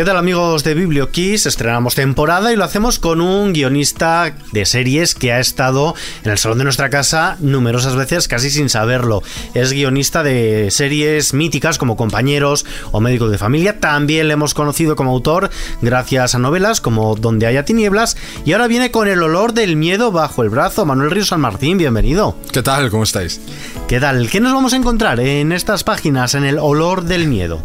¿Qué 0.00 0.06
tal 0.06 0.16
amigos 0.16 0.64
de 0.64 0.72
BiblioKiss? 0.72 1.44
Estrenamos 1.44 1.94
temporada 1.94 2.50
y 2.50 2.56
lo 2.56 2.64
hacemos 2.64 2.98
con 2.98 3.20
un 3.20 3.52
guionista 3.52 4.34
de 4.50 4.64
series 4.64 5.14
que 5.14 5.30
ha 5.30 5.40
estado 5.40 5.94
en 6.24 6.30
el 6.30 6.38
salón 6.38 6.56
de 6.56 6.64
nuestra 6.64 6.88
casa 6.88 7.36
numerosas 7.40 7.96
veces 7.96 8.26
casi 8.26 8.48
sin 8.48 8.70
saberlo. 8.70 9.22
Es 9.52 9.74
guionista 9.74 10.22
de 10.22 10.70
series 10.70 11.34
míticas 11.34 11.76
como 11.76 11.98
Compañeros 11.98 12.64
o 12.92 13.02
Médicos 13.02 13.30
de 13.30 13.36
Familia. 13.36 13.78
También 13.78 14.28
le 14.28 14.32
hemos 14.32 14.54
conocido 14.54 14.96
como 14.96 15.10
autor 15.10 15.50
gracias 15.82 16.34
a 16.34 16.38
novelas 16.38 16.80
como 16.80 17.14
Donde 17.14 17.46
haya 17.46 17.66
tinieblas 17.66 18.16
y 18.46 18.54
ahora 18.54 18.68
viene 18.68 18.90
con 18.90 19.06
el 19.06 19.22
olor 19.22 19.52
del 19.52 19.76
miedo 19.76 20.12
bajo 20.12 20.42
el 20.42 20.48
brazo. 20.48 20.86
Manuel 20.86 21.10
Ríos 21.10 21.28
San 21.28 21.42
Martín, 21.42 21.76
bienvenido. 21.76 22.36
¿Qué 22.54 22.62
tal? 22.62 22.88
¿Cómo 22.88 23.02
estáis? 23.02 23.38
¿Qué 23.86 24.00
tal? 24.00 24.30
¿Qué 24.30 24.40
nos 24.40 24.54
vamos 24.54 24.72
a 24.72 24.76
encontrar 24.76 25.20
en 25.20 25.52
estas 25.52 25.84
páginas 25.84 26.34
en 26.34 26.44
el 26.44 26.58
olor 26.58 27.04
del 27.04 27.28
miedo? 27.28 27.62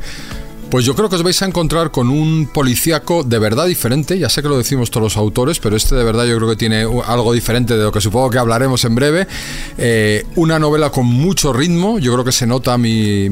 Pues 0.70 0.84
yo 0.84 0.96
creo 0.96 1.10
que 1.10 1.16
os 1.16 1.24
vais 1.24 1.42
a 1.42 1.46
encontrar 1.46 1.92
con 1.92 2.10
un 2.10 2.48
policíaco 2.48 3.24
de 3.24 3.40
verdad 3.40 3.68
diferente. 3.68 4.18
Ya 4.18 4.30
sé 4.30 4.42
que 4.42 4.50
lo 4.50 4.58
decimos 4.58 4.90
todos 4.90 5.04
los 5.04 5.18
autores, 5.18 5.60
pero 5.60 5.76
este 5.76 5.96
de 5.96 6.04
verdad 6.04 6.26
yo 6.26 6.36
creo 6.38 6.50
que 6.50 6.56
tiene 6.56 6.82
algo 6.82 7.34
diferente 7.34 7.78
de 7.78 7.84
lo 7.84 7.92
que 7.92 8.02
supongo 8.02 8.30
que 8.30 8.40
hablaremos 8.40 8.84
en 8.84 8.96
breve. 8.96 9.28
Eh, 9.78 10.26
una 10.36 10.58
novela 10.58 10.90
con 10.90 11.06
mucho 11.06 11.54
ritmo. 11.54 12.00
Yo 12.00 12.12
creo 12.14 12.26
que 12.26 12.32
se 12.32 12.48
nota 12.48 12.78
mi, 12.78 13.30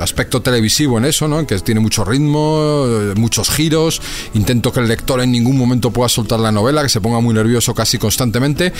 aspecto 0.00 0.40
televisivo 0.40 0.96
en 0.96 1.06
eso, 1.06 1.26
¿no? 1.26 1.40
En 1.40 1.46
que 1.46 1.58
tiene 1.58 1.80
mucho 1.80 2.04
ritmo, 2.04 2.84
eh, 2.86 3.14
muchos 3.16 3.50
giros. 3.50 4.00
Intento 4.34 4.72
que 4.72 4.80
el 4.80 4.88
lector 4.88 5.20
en 5.20 5.32
ningún 5.32 5.58
momento 5.58 5.90
pueda 5.90 6.08
soltar 6.08 6.38
la 6.38 6.52
novela, 6.52 6.82
que 6.82 6.88
se 6.88 7.00
ponga 7.00 7.20
muy 7.20 7.34
nervioso 7.34 7.74
casi 7.74 7.98
constantemente. 7.98 8.72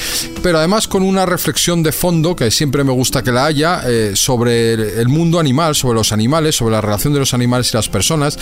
Pero 0.43 0.59
además 0.59 0.87
con 0.87 1.03
una 1.03 1.27
reflexión 1.27 1.83
de 1.83 1.93
fondo, 1.93 2.37
que 2.37 2.51
siempre 2.51 2.85
me 2.85 2.93
gusta 2.93 3.23
que 3.23 3.33
la 3.33 3.47
haya, 3.47 3.83
eh, 3.85 4.13
sobre 4.15 5.01
el 5.01 5.09
mundo 5.09 5.41
animal, 5.41 5.75
sobre 5.75 5.97
los 5.97 6.13
animales, 6.13 6.57
sobre 6.57 6.73
la 6.73 6.81
relación 6.81 7.13
de 7.13 7.19
los 7.19 7.35
animales 7.35 7.69
y 7.75 7.80
las 7.81 7.89
personas. 7.89 8.39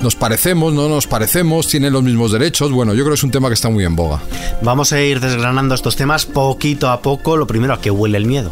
Nos 0.00 0.16
parecemos, 0.16 0.72
no 0.72 0.88
nos 0.88 1.06
parecemos, 1.06 1.68
tienen 1.68 1.92
los 1.92 2.02
mismos 2.02 2.32
derechos. 2.32 2.72
Bueno, 2.72 2.94
yo 2.94 3.04
creo 3.04 3.12
que 3.12 3.18
es 3.18 3.24
un 3.24 3.30
tema 3.30 3.48
que 3.48 3.54
está 3.54 3.68
muy 3.68 3.84
en 3.84 3.96
boga. 3.96 4.20
Vamos 4.62 4.92
a 4.92 5.00
ir 5.00 5.20
desgranando 5.20 5.74
estos 5.74 5.96
temas 5.96 6.26
poquito 6.26 6.90
a 6.90 7.02
poco. 7.02 7.36
Lo 7.36 7.46
primero, 7.46 7.74
¿a 7.74 7.80
qué 7.80 7.90
huele 7.90 8.18
el 8.18 8.26
miedo? 8.26 8.50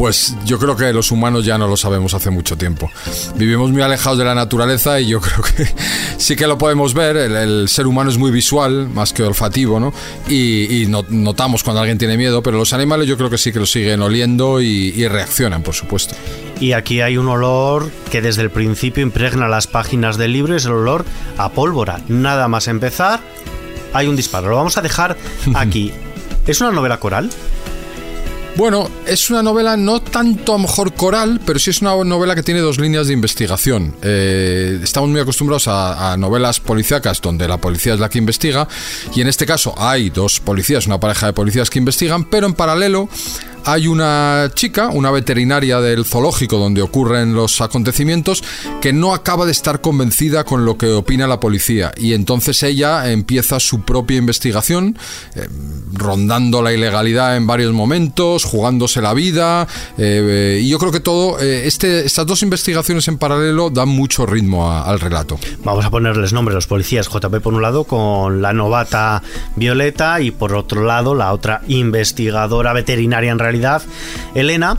Pues 0.00 0.34
yo 0.46 0.58
creo 0.58 0.76
que 0.76 0.90
los 0.94 1.10
humanos 1.10 1.44
ya 1.44 1.58
no 1.58 1.68
lo 1.68 1.76
sabemos 1.76 2.14
hace 2.14 2.30
mucho 2.30 2.56
tiempo. 2.56 2.90
Vivimos 3.34 3.70
muy 3.70 3.82
alejados 3.82 4.16
de 4.16 4.24
la 4.24 4.34
naturaleza 4.34 4.98
y 4.98 5.08
yo 5.08 5.20
creo 5.20 5.42
que 5.42 5.70
sí 6.16 6.36
que 6.36 6.46
lo 6.46 6.56
podemos 6.56 6.94
ver. 6.94 7.18
El, 7.18 7.68
ser 7.68 7.86
humano 7.86 8.08
es 8.08 8.16
muy 8.16 8.30
visual, 8.30 8.88
más 8.88 9.12
que 9.12 9.22
olfativo, 9.24 9.78
¿no? 9.78 9.92
Y, 10.26 10.86
notamos 11.10 11.62
cuando 11.62 11.80
alguien 11.80 11.98
tiene 11.98 12.16
miedo, 12.16 12.42
pero 12.42 12.56
los 12.56 12.72
animales 12.72 13.08
yo 13.08 13.18
creo 13.18 13.28
que 13.28 13.36
sí 13.36 13.52
que 13.52 13.58
lo 13.58 13.66
siguen 13.66 14.00
oliendo 14.00 14.62
y, 14.62 15.06
reaccionan, 15.06 15.62
por 15.62 15.74
supuesto. 15.74 16.14
Y 16.60 16.72
aquí 16.72 17.02
hay 17.02 17.18
un 17.18 17.28
olor 17.28 17.90
que 18.10 18.22
desde 18.22 18.40
el 18.40 18.48
principio 18.48 19.02
impregna 19.02 19.48
las 19.48 19.66
páginas 19.66 20.16
del 20.16 20.32
libro, 20.32 20.56
es 20.56 20.64
el 20.64 20.72
olor 20.72 21.04
a 21.36 21.50
pólvora. 21.50 22.00
Nada 22.08 22.48
más 22.48 22.68
empezar, 22.68 23.20
hay 23.92 24.06
un 24.06 24.16
disparo. 24.16 24.48
Lo 24.48 24.56
vamos 24.56 24.78
a 24.78 24.80
dejar 24.80 25.18
aquí. 25.54 25.92
¿Es 26.46 26.62
una 26.62 26.70
novela 26.70 26.98
coral? 26.98 27.28
Bueno, 28.56 28.90
es 29.06 29.30
una 29.30 29.42
novela 29.42 29.76
no 29.76 30.00
tanto 30.00 30.54
a 30.54 30.58
mejor 30.58 30.92
coral, 30.94 31.40
pero 31.46 31.58
sí 31.58 31.70
es 31.70 31.80
una 31.80 31.94
novela 32.04 32.34
que 32.34 32.42
tiene 32.42 32.60
dos 32.60 32.78
líneas 32.78 33.06
de 33.06 33.14
investigación. 33.14 33.94
Eh, 34.02 34.78
estamos 34.82 35.08
muy 35.08 35.20
acostumbrados 35.20 35.66
a, 35.68 36.16
novelas 36.18 36.60
policíacas 36.60 37.20
donde 37.20 37.48
la 37.48 37.58
policía 37.58 37.94
es 37.94 38.00
la 38.00 38.08
que 38.08 38.18
investiga, 38.18 38.68
y 39.14 39.20
en 39.20 39.28
este 39.28 39.46
caso 39.46 39.74
hay 39.78 40.10
dos 40.10 40.40
policías, 40.40 40.86
una 40.86 41.00
pareja 41.00 41.26
de 41.26 41.32
policías 41.32 41.70
que 41.70 41.78
investigan, 41.78 42.24
pero 42.24 42.46
en 42.46 42.54
paralelo 42.54 43.08
hay 43.64 43.86
una 43.86 44.50
chica, 44.54 44.88
una 44.88 45.10
veterinaria 45.10 45.80
del 45.80 46.04
zoológico 46.04 46.58
donde 46.58 46.82
ocurren 46.82 47.34
los 47.34 47.60
acontecimientos, 47.60 48.42
que 48.80 48.92
no 48.92 49.14
acaba 49.14 49.46
de 49.46 49.52
estar 49.52 49.80
convencida 49.80 50.44
con 50.44 50.64
lo 50.64 50.76
que 50.76 50.90
opina 50.92 51.26
la 51.26 51.40
policía. 51.40 51.92
Y 51.96 52.14
entonces 52.14 52.62
ella 52.62 53.10
empieza 53.10 53.60
su 53.60 53.82
propia 53.82 54.18
investigación, 54.18 54.98
eh, 55.34 55.48
rondando 55.92 56.62
la 56.62 56.72
ilegalidad 56.72 57.36
en 57.36 57.46
varios 57.46 57.72
momentos, 57.72 58.44
jugándose 58.44 59.02
la 59.02 59.14
vida. 59.14 59.68
Eh, 59.98 60.60
y 60.62 60.68
yo 60.68 60.78
creo 60.78 60.92
que 60.92 61.00
todo, 61.00 61.38
eh, 61.40 61.66
este, 61.66 62.06
estas 62.06 62.26
dos 62.26 62.42
investigaciones 62.42 63.06
en 63.08 63.18
paralelo 63.18 63.70
dan 63.70 63.88
mucho 63.88 64.26
ritmo 64.26 64.72
al 64.72 65.00
relato. 65.00 65.38
Vamos 65.64 65.84
a 65.84 65.90
ponerles 65.90 66.32
nombre 66.32 66.54
a 66.54 66.56
los 66.56 66.66
policías. 66.66 67.08
JP 67.08 67.40
por 67.42 67.54
un 67.54 67.62
lado 67.62 67.84
con 67.84 68.42
la 68.42 68.52
novata 68.52 69.22
Violeta 69.56 70.20
y 70.20 70.30
por 70.30 70.54
otro 70.54 70.84
lado 70.84 71.14
la 71.14 71.32
otra 71.32 71.62
investigadora 71.68 72.72
veterinaria 72.72 73.30
en 73.30 73.38
realidad 73.38 73.49
Elena, 74.34 74.78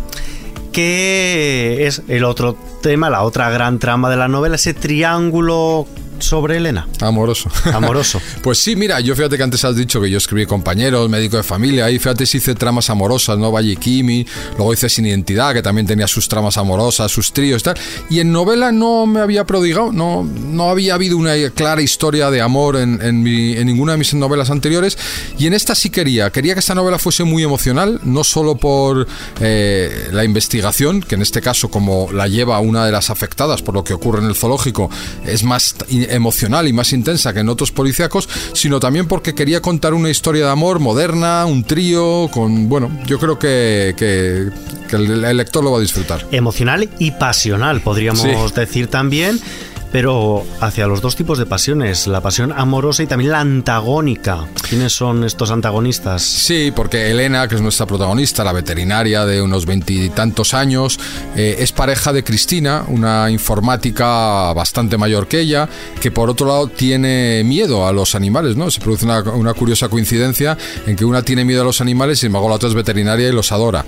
que 0.72 1.88
es 1.88 2.02
el 2.08 2.24
otro 2.24 2.58
tema, 2.82 3.10
la 3.10 3.24
otra 3.24 3.50
gran 3.50 3.80
trama 3.80 4.10
de 4.10 4.18
la 4.18 4.28
novela, 4.28 4.56
ese 4.56 4.74
triángulo 4.74 5.88
sobre 6.22 6.58
Elena? 6.58 6.88
Amoroso. 7.00 7.50
Amoroso. 7.74 8.22
pues 8.42 8.60
sí, 8.60 8.76
mira, 8.76 9.00
yo 9.00 9.16
fíjate 9.16 9.38
que 9.38 9.44
antes 9.44 9.64
has 9.66 9.76
dicho 9.76 10.02
que 10.02 10.10
yo 10.10 10.18
escribí 10.18 10.46
compañeros, 10.46 11.10
médico 11.10 11.38
de 11.38 11.44
familia, 11.44 11.90
y 11.90 12.00
fíjate 12.00 12.26
si 12.26 12.38
hice 12.38 12.56
tramas 12.56 12.90
amorosas, 12.90 13.38
¿no? 13.38 13.52
Valle 13.52 13.76
Kimi, 13.76 14.26
luego 14.58 14.74
hice 14.74 14.90
Sin 14.90 15.06
Identidad, 15.06 15.54
que 15.54 15.62
también 15.62 15.88
tenía 15.88 16.08
sus 16.08 16.28
tramas 16.28 16.58
amorosas, 16.58 17.12
sus 17.12 17.34
tríos 17.34 17.62
y 17.62 17.64
tal. 17.66 17.76
Y 18.10 18.20
en 18.20 18.32
novela 18.32 18.72
no 18.72 19.06
me 19.06 19.20
había 19.20 19.46
prodigado, 19.46 19.92
no, 19.92 20.24
no 20.24 20.70
había 20.70 20.96
habido 20.96 21.18
una 21.18 21.34
clara 21.52 21.82
historia 21.82 22.30
de 22.32 22.42
amor 22.42 22.76
en, 22.76 23.02
en, 23.02 23.24
ninguna 23.24 23.94
de 23.94 23.98
mis 23.98 24.14
novelas 24.14 24.50
anteriores. 24.50 24.98
Y 25.38 25.48
en 25.48 25.54
esta 25.54 25.76
sí 25.76 25.90
quería, 25.90 26.30
quería 26.32 26.54
que 26.54 26.60
esta 26.60 26.76
novela 26.76 27.00
fuese 27.00 27.24
muy 27.24 27.44
emocional, 27.44 28.00
no 28.04 28.24
solo 28.24 28.56
por 28.56 29.08
eh, 29.40 30.10
la 30.12 30.24
investigación, 30.24 31.02
que 31.02 31.16
en 31.16 31.22
este 31.22 31.42
caso, 31.42 31.70
como 31.70 32.12
la 32.12 32.28
lleva 32.28 32.60
una 32.60 32.86
de 32.86 32.92
las 32.92 33.10
afectadas 33.10 33.62
por 33.62 33.76
lo 33.76 33.84
que 33.84 33.94
ocurre 33.94 34.20
en 34.20 34.26
el 34.26 34.36
zoológico, 34.36 34.90
es 35.26 35.44
más 35.44 35.76
emocional 36.12 36.68
y 36.68 36.74
más 36.74 36.94
intensa 36.94 37.34
que 37.34 37.40
en 37.40 37.50
otros 37.50 37.72
policíacos, 37.72 38.30
sino 38.54 38.80
también 38.80 39.08
porque 39.08 39.34
quería 39.34 39.62
contar 39.62 39.94
una 39.94 40.10
historia 40.10 40.46
de 40.46 40.52
amor 40.52 40.80
moderna, 40.80 41.46
un 41.46 41.64
trío, 41.64 42.30
con, 42.32 42.70
bueno, 42.70 42.92
yo 43.06 43.20
creo 43.20 43.40
que, 43.40 43.94
que, 43.98 44.50
el, 44.96 45.38
lector 45.38 45.64
lo 45.64 45.72
va 45.72 45.78
a 45.78 45.82
disfrutar. 45.82 46.28
Emocional 46.32 46.90
y 47.00 47.12
pasional, 47.12 47.82
podríamos 47.82 48.54
decir 48.54 48.88
también 48.88 49.40
pero 49.92 50.46
hacia 50.60 50.88
los 50.88 51.02
dos 51.02 51.16
tipos 51.16 51.38
de 51.38 51.46
pasiones, 51.46 52.08
la 52.08 52.22
pasión 52.22 52.52
amorosa 52.52 53.04
y 53.04 53.08
también 53.08 53.32
la 53.32 53.40
antagónica. 53.40 54.48
¿Quiénes 54.68 54.94
son 54.94 55.24
estos 55.24 55.52
antagonistas? 55.52 56.22
Sí, 56.22 56.72
porque 56.76 57.12
Elena, 57.12 57.48
que 57.48 57.56
es 57.56 57.62
nuestra 57.62 57.86
protagonista, 57.86 58.44
la 58.44 58.54
veterinaria 58.54 59.26
de 59.26 59.42
unos 59.42 59.66
veintitantos 59.66 60.54
años, 60.54 61.00
eh, 61.36 61.58
es 61.60 61.72
pareja 61.72 62.14
de 62.14 62.24
Cristina, 62.24 62.86
una 62.88 63.30
informática 63.30 64.54
bastante 64.54 64.98
mayor 64.98 65.28
que 65.28 65.40
ella, 65.40 65.68
que 66.00 66.12
por 66.12 66.30
otro 66.30 66.48
lado 66.48 66.68
tiene 66.68 67.44
miedo 67.44 67.88
a 67.88 67.92
los 67.92 68.16
animales, 68.16 68.56
¿no? 68.56 68.72
Se 68.72 68.80
produce 68.80 69.06
una, 69.06 69.22
una 69.22 69.54
curiosa 69.54 69.90
coincidencia 69.90 70.58
en 70.88 70.96
que 70.96 71.06
una 71.06 71.22
tiene 71.24 71.44
miedo 71.44 71.62
a 71.62 71.66
los 71.66 71.82
animales 71.82 72.20
y 72.20 72.22
sin 72.22 72.28
embargo 72.28 72.50
la 72.50 72.56
otra 72.56 72.70
es 72.70 72.76
veterinaria 72.76 73.28
y 73.28 73.32
los 73.32 73.52
adora. 73.52 73.86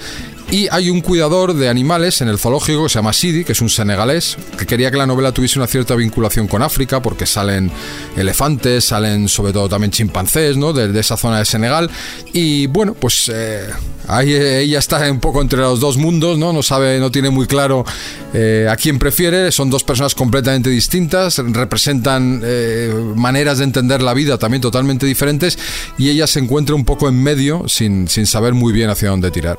Y 0.51 0.67
hay 0.69 0.89
un 0.89 1.01
cuidador 1.01 1.55
de 1.55 1.67
animales 1.67 2.21
en 2.21 2.27
el 2.27 2.37
zoológico 2.37 2.83
que 2.83 2.89
se 2.89 2.99
llama 2.99 3.13
Sidi, 3.13 3.43
que 3.43 3.53
es 3.53 3.61
un 3.61 3.69
senegalés, 3.69 4.37
que 4.57 4.67
quería 4.67 4.91
que 4.91 4.97
la 4.97 5.07
novela 5.07 5.31
tuviese 5.31 5.57
una 5.57 5.67
cierta 5.67 5.92
vinculación 5.95 6.47
con 6.47 6.61
África, 6.61 7.01
porque 7.01 7.25
salen 7.25 7.71
elefantes, 8.15 8.85
salen 8.85 9.27
sobre 9.27 9.53
todo 9.53 9.69
también 9.69 9.91
chimpancés, 9.91 10.57
¿no? 10.57 10.73
De, 10.73 10.99
esa 10.99 11.17
zona 11.17 11.39
de 11.39 11.45
Senegal. 11.45 11.89
Y 12.33 12.67
bueno, 12.67 12.93
pues 12.93 13.29
eh, 13.33 13.67
ahí 14.07 14.33
ella 14.33 14.79
está 14.79 15.09
un 15.11 15.19
poco 15.19 15.41
entre 15.41 15.59
los 15.59 15.79
dos 15.79 15.97
mundos, 15.97 16.37
¿no? 16.37 16.53
No 16.53 16.63
sabe, 16.63 16.99
no 16.99 17.11
tiene 17.11 17.29
muy 17.29 17.47
claro 17.47 17.85
eh, 18.33 18.67
a 18.69 18.75
quién 18.75 18.99
prefiere. 18.99 19.51
Son 19.51 19.69
dos 19.69 19.83
personas 19.83 20.15
completamente 20.15 20.69
distintas, 20.69 21.37
representan 21.37 22.41
eh, 22.43 22.93
maneras 23.15 23.57
de 23.59 23.65
entender 23.65 24.01
la 24.01 24.13
vida 24.13 24.37
también 24.37 24.61
totalmente 24.61 25.05
diferentes, 25.05 25.57
y 25.97 26.09
ella 26.09 26.27
se 26.27 26.39
encuentra 26.39 26.75
un 26.75 26.85
poco 26.85 27.09
en 27.09 27.21
medio 27.21 27.67
sin, 27.67 28.07
sin 28.07 28.25
saber 28.25 28.53
muy 28.53 28.73
bien 28.73 28.89
hacia 28.89 29.09
dónde 29.09 29.31
tirar. 29.31 29.57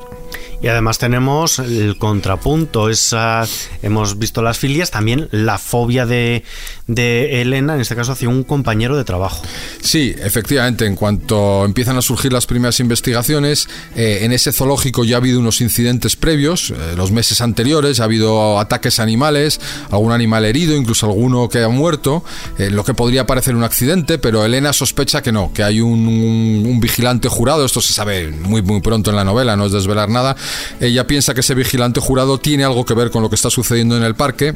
Y 0.61 0.67
además 0.67 0.97
tenemos 0.97 1.59
el 1.59 1.97
contrapunto, 1.97 2.89
esa, 2.89 3.45
hemos 3.83 4.17
visto 4.17 4.41
las 4.41 4.57
filias, 4.57 4.89
también 4.89 5.27
la 5.31 5.57
fobia 5.59 6.05
de, 6.05 6.43
de 6.87 7.41
Elena, 7.41 7.75
en 7.75 7.81
este 7.81 7.95
caso 7.95 8.13
hacia 8.13 8.29
un 8.29 8.43
compañero 8.43 8.97
de 8.97 9.03
trabajo. 9.03 9.43
Sí, 9.81 10.15
efectivamente, 10.17 10.85
en 10.85 10.95
cuanto 10.95 11.65
empiezan 11.65 11.97
a 11.97 12.01
surgir 12.01 12.33
las 12.33 12.45
primeras 12.47 12.79
investigaciones, 12.79 13.67
eh, 13.95 14.19
en 14.21 14.31
ese 14.35 14.51
zoológico 14.51 15.03
ya 15.03 15.15
ha 15.15 15.19
habido 15.19 15.39
unos 15.39 15.61
incidentes 15.61 16.15
previos, 16.15 16.71
eh, 16.71 16.93
los 16.95 17.11
meses 17.11 17.41
anteriores, 17.41 17.99
ha 17.99 18.03
habido 18.03 18.59
ataques 18.59 18.99
a 18.99 19.03
animales, 19.03 19.59
algún 19.91 20.11
animal 20.11 20.45
herido, 20.45 20.75
incluso 20.75 21.05
alguno 21.07 21.49
que 21.49 21.63
ha 21.63 21.69
muerto, 21.69 22.23
eh, 22.57 22.69
lo 22.69 22.83
que 22.83 22.93
podría 22.93 23.25
parecer 23.25 23.55
un 23.55 23.63
accidente, 23.63 24.17
pero 24.17 24.45
Elena 24.45 24.73
sospecha 24.73 25.21
que 25.21 25.31
no, 25.31 25.51
que 25.53 25.63
hay 25.63 25.81
un, 25.81 26.07
un 26.07 26.79
vigilante 26.79 27.29
jurado, 27.29 27.65
esto 27.65 27.81
se 27.81 27.93
sabe 27.93 28.29
muy, 28.31 28.61
muy 28.61 28.81
pronto 28.81 29.09
en 29.09 29.15
la 29.15 29.23
novela, 29.23 29.55
no 29.55 29.65
es 29.65 29.71
desvelar 29.71 30.09
nada, 30.09 30.35
ella 30.79 31.07
piensa 31.07 31.33
que 31.33 31.39
ese 31.39 31.55
vigilante 31.55 31.99
jurado 31.99 32.37
tiene 32.39 32.63
algo 32.63 32.85
que 32.85 32.93
ver 32.93 33.11
con 33.11 33.21
lo 33.21 33.29
que 33.29 33.35
está 33.35 33.49
sucediendo 33.49 33.97
en 33.97 34.03
el 34.03 34.15
parque 34.15 34.55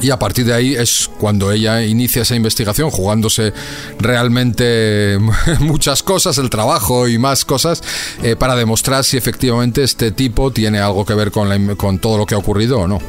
Y 0.00 0.10
a 0.10 0.18
partir 0.18 0.46
de 0.46 0.54
ahí 0.54 0.74
es 0.74 1.10
cuando 1.18 1.52
ella 1.52 1.82
inicia 1.82 2.22
esa 2.22 2.34
investigación, 2.34 2.90
jugándose 2.90 3.52
realmente 3.98 5.18
muchas 5.60 6.02
cosas, 6.02 6.38
el 6.38 6.50
trabajo 6.50 7.08
y 7.08 7.18
más 7.18 7.44
cosas, 7.44 7.82
eh, 8.22 8.36
para 8.36 8.56
demostrar 8.56 9.04
si 9.04 9.16
efectivamente 9.16 9.82
este 9.82 10.10
tipo 10.12 10.50
tiene 10.52 10.78
algo 10.78 11.04
que 11.04 11.14
ver 11.14 11.30
con, 11.30 11.76
con 11.76 11.98
todo 11.98 12.18
lo 12.18 12.26
que 12.26 12.34
ha 12.34 12.38
ocurrido 12.38 12.80
o 12.80 12.88
no. 12.88 13.00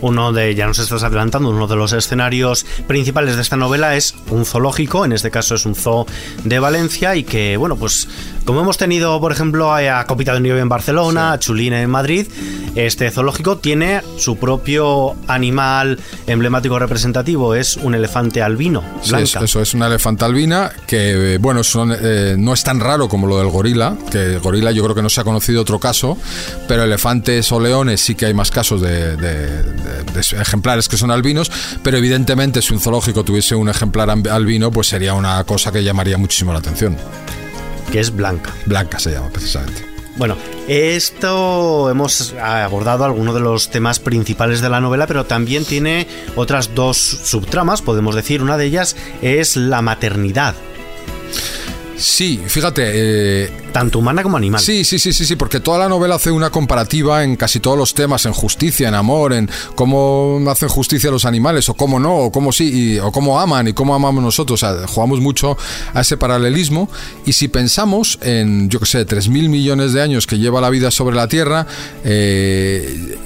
Uno 0.00 0.32
de, 0.32 0.54
ya 0.54 0.66
nos 0.66 0.78
estás 0.78 1.02
adelantando, 1.02 1.50
uno 1.50 1.66
de 1.66 1.74
los 1.74 1.92
escenarios 1.92 2.64
principales 2.86 3.34
de 3.34 3.42
esta 3.42 3.56
novela 3.56 3.96
es 3.96 4.14
un 4.30 4.44
zoológico, 4.44 5.04
en 5.04 5.12
este 5.12 5.30
caso 5.30 5.56
es 5.56 5.66
un 5.66 5.74
zoo 5.74 6.06
de 6.44 6.58
Valencia 6.60 7.16
y 7.16 7.24
que, 7.24 7.56
bueno, 7.56 7.76
pues 7.76 8.08
como 8.44 8.60
hemos 8.60 8.78
tenido, 8.78 9.20
por 9.20 9.32
ejemplo, 9.32 9.72
a 9.72 10.04
Copita 10.06 10.34
de 10.34 10.40
Nieve 10.40 10.60
en 10.60 10.68
Barcelona, 10.68 11.32
a 11.32 11.38
Chulina 11.38 11.82
en 11.82 11.90
Madrid, 11.90 12.26
este 12.74 13.10
zoológico 13.10 13.58
tiene 13.58 14.02
su 14.18 14.36
propio 14.36 15.16
animal 15.26 15.98
emblemático 16.26 16.78
representativo, 16.78 17.54
es 17.54 17.76
un 17.76 17.94
elefante 17.94 18.40
albino. 18.42 18.82
Blanca. 19.08 19.40
eso 19.42 19.60
es 19.60 19.74
una 19.74 19.86
elefante 19.88 20.24
albina 20.24 20.70
que, 20.86 21.38
bueno, 21.40 21.62
eh, 22.00 22.36
no 22.38 22.52
es 22.52 22.62
tan 22.62 22.80
raro 22.80 23.08
como 23.08 23.26
lo 23.26 23.38
del 23.38 23.48
gorila, 23.48 23.96
que 24.10 24.34
el 24.34 24.40
gorila 24.40 24.70
yo 24.70 24.82
creo 24.84 24.94
que 24.94 25.02
no 25.02 25.10
se 25.10 25.20
ha 25.20 25.24
conocido 25.24 25.62
otro 25.62 25.78
caso, 25.78 26.16
pero 26.66 26.84
elefantes 26.84 27.50
o 27.52 27.60
leones 27.60 28.00
sí 28.00 28.14
que 28.14 28.26
hay 28.26 28.34
más 28.34 28.50
casos 28.50 28.80
de, 28.80 29.16
ejemplares 30.40 30.88
que 30.88 30.96
son 30.96 31.10
albinos, 31.10 31.50
pero 31.82 31.96
evidentemente 31.96 32.62
si 32.62 32.74
un 32.74 32.80
zoológico 32.80 33.24
tuviese 33.24 33.54
un 33.54 33.68
ejemplar 33.68 34.10
albino, 34.10 34.70
pues 34.70 34.88
sería 34.88 35.14
una 35.14 35.42
cosa 35.44 35.72
que 35.72 35.82
llamaría 35.82 36.18
muchísimo 36.18 36.52
la 36.52 36.58
atención 36.58 36.96
que 37.90 38.00
es 38.00 38.14
Blanca. 38.14 38.52
Blanca 38.66 38.98
se 38.98 39.12
llama 39.12 39.28
precisamente. 39.30 39.84
Bueno, 40.16 40.36
esto 40.66 41.88
hemos 41.90 42.34
abordado 42.34 43.04
algunos 43.04 43.34
de 43.34 43.40
los 43.40 43.70
temas 43.70 44.00
principales 44.00 44.60
de 44.60 44.68
la 44.68 44.80
novela, 44.80 45.06
pero 45.06 45.26
también 45.26 45.64
tiene 45.64 46.08
otras 46.34 46.74
dos 46.74 46.98
subtramas, 46.98 47.82
podemos 47.82 48.16
decir. 48.16 48.42
Una 48.42 48.56
de 48.56 48.64
ellas 48.66 48.96
es 49.22 49.56
la 49.56 49.80
maternidad. 49.80 50.56
Sí, 51.98 52.40
fíjate. 52.46 52.82
Eh, 52.86 53.50
Tanto 53.72 53.98
humana 53.98 54.22
como 54.22 54.36
animal. 54.36 54.60
Sí, 54.60 54.84
sí, 54.84 54.98
sí, 54.98 55.12
sí, 55.12 55.24
sí, 55.24 55.36
porque 55.36 55.60
toda 55.60 55.78
la 55.78 55.88
novela 55.88 56.14
hace 56.14 56.30
una 56.30 56.50
comparativa 56.50 57.22
en 57.22 57.36
casi 57.36 57.60
todos 57.60 57.76
los 57.76 57.92
temas, 57.92 58.24
en 58.24 58.32
justicia, 58.32 58.88
en 58.88 58.94
amor, 58.94 59.32
en 59.32 59.50
cómo 59.74 60.40
hacen 60.48 60.68
justicia 60.68 61.10
los 61.10 61.24
animales, 61.24 61.68
o 61.68 61.74
cómo 61.74 62.00
no, 62.00 62.16
o 62.16 62.32
cómo 62.32 62.52
sí, 62.52 62.98
o 62.98 63.12
cómo 63.12 63.40
aman 63.40 63.68
y 63.68 63.72
cómo 63.72 63.94
amamos 63.94 64.22
nosotros. 64.22 64.62
O 64.62 64.66
sea, 64.66 64.86
jugamos 64.86 65.20
mucho 65.20 65.56
a 65.92 66.00
ese 66.00 66.16
paralelismo. 66.16 66.88
Y 67.26 67.32
si 67.32 67.48
pensamos 67.48 68.18
en, 68.22 68.70
yo 68.70 68.80
qué 68.80 68.86
sé, 68.86 69.06
3.000 69.06 69.48
millones 69.48 69.92
de 69.92 70.00
años 70.00 70.26
que 70.26 70.38
lleva 70.38 70.60
la 70.60 70.70
vida 70.70 70.90
sobre 70.90 71.16
la 71.16 71.28
Tierra, 71.28 71.66
eh, 72.04 73.18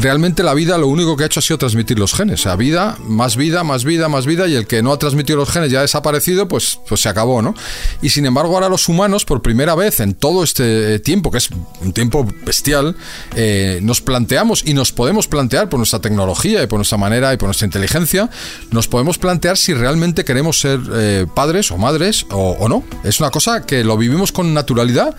realmente 0.00 0.42
la 0.42 0.54
vida 0.54 0.78
lo 0.78 0.88
único 0.88 1.16
que 1.16 1.24
ha 1.24 1.26
hecho 1.26 1.40
ha 1.40 1.42
sido 1.42 1.58
transmitir 1.58 1.98
los 1.98 2.14
genes. 2.14 2.40
O 2.40 2.42
sea, 2.44 2.56
vida, 2.56 2.96
más 3.06 3.36
vida, 3.36 3.64
más 3.64 3.84
vida, 3.84 4.08
más 4.08 4.26
vida, 4.26 4.48
y 4.48 4.54
el 4.54 4.66
que 4.66 4.82
no 4.82 4.92
ha 4.92 4.98
transmitido 4.98 5.38
los 5.38 5.50
genes 5.50 5.70
ya 5.70 5.80
ha 5.80 5.82
desaparecido, 5.82 6.48
pues, 6.48 6.80
pues 6.88 7.00
se 7.00 7.08
acabó, 7.08 7.42
¿no? 7.42 7.54
Y 8.02 8.10
sin 8.10 8.26
embargo, 8.26 8.54
ahora 8.54 8.68
los 8.68 8.88
humanos, 8.88 9.24
por 9.24 9.42
primera 9.42 9.74
vez 9.74 10.00
en 10.00 10.14
todo 10.14 10.42
este 10.42 10.98
tiempo, 11.00 11.30
que 11.30 11.38
es 11.38 11.50
un 11.80 11.92
tiempo 11.92 12.26
bestial, 12.44 12.96
eh, 13.36 13.80
nos 13.82 14.00
planteamos 14.00 14.62
y 14.64 14.74
nos 14.74 14.92
podemos 14.92 15.28
plantear 15.28 15.68
por 15.68 15.78
nuestra 15.78 16.00
tecnología 16.00 16.62
y 16.62 16.66
por 16.66 16.78
nuestra 16.78 16.98
manera 16.98 17.32
y 17.32 17.36
por 17.36 17.48
nuestra 17.48 17.66
inteligencia, 17.66 18.30
nos 18.70 18.88
podemos 18.88 19.18
plantear 19.18 19.56
si 19.56 19.74
realmente 19.74 20.24
queremos 20.24 20.60
ser 20.60 20.80
eh, 20.92 21.26
padres 21.34 21.70
o 21.70 21.78
madres 21.78 22.26
o, 22.30 22.68
no. 22.68 22.84
Es 23.04 23.20
una 23.20 23.30
cosa 23.30 23.66
que 23.66 23.84
lo 23.84 23.96
vivimos 23.96 24.32
con 24.32 24.54
naturalidad 24.54 25.14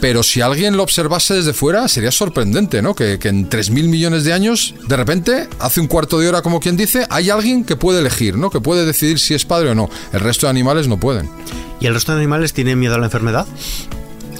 pero 0.00 0.22
si 0.22 0.40
alguien 0.40 0.78
lo 0.78 0.82
observase 0.82 1.34
desde 1.34 1.52
fuera, 1.52 1.86
sería 1.86 2.10
sorprendente, 2.10 2.80
¿no? 2.80 2.94
Que, 2.94 3.18
que 3.18 3.28
en 3.28 3.50
3.000 3.50 3.86
millones 3.86 4.09
de 4.10 4.32
años, 4.32 4.74
de 4.88 4.96
repente, 4.96 5.48
hace 5.58 5.80
un 5.80 5.86
cuarto 5.86 6.18
de 6.18 6.28
hora, 6.28 6.42
como 6.42 6.60
quien 6.60 6.76
dice, 6.76 7.06
hay 7.10 7.30
alguien 7.30 7.64
que 7.64 7.76
puede 7.76 8.00
elegir, 8.00 8.36
¿no? 8.36 8.50
Que 8.50 8.60
puede 8.60 8.84
decidir 8.84 9.18
si 9.18 9.34
es 9.34 9.44
padre 9.44 9.70
o 9.70 9.74
no. 9.74 9.88
El 10.12 10.20
resto 10.20 10.46
de 10.46 10.50
animales 10.50 10.88
no 10.88 10.98
pueden. 10.98 11.28
¿Y 11.80 11.86
el 11.86 11.94
resto 11.94 12.12
de 12.12 12.18
animales 12.18 12.52
tienen 12.52 12.78
miedo 12.78 12.94
a 12.94 12.98
la 12.98 13.06
enfermedad? 13.06 13.46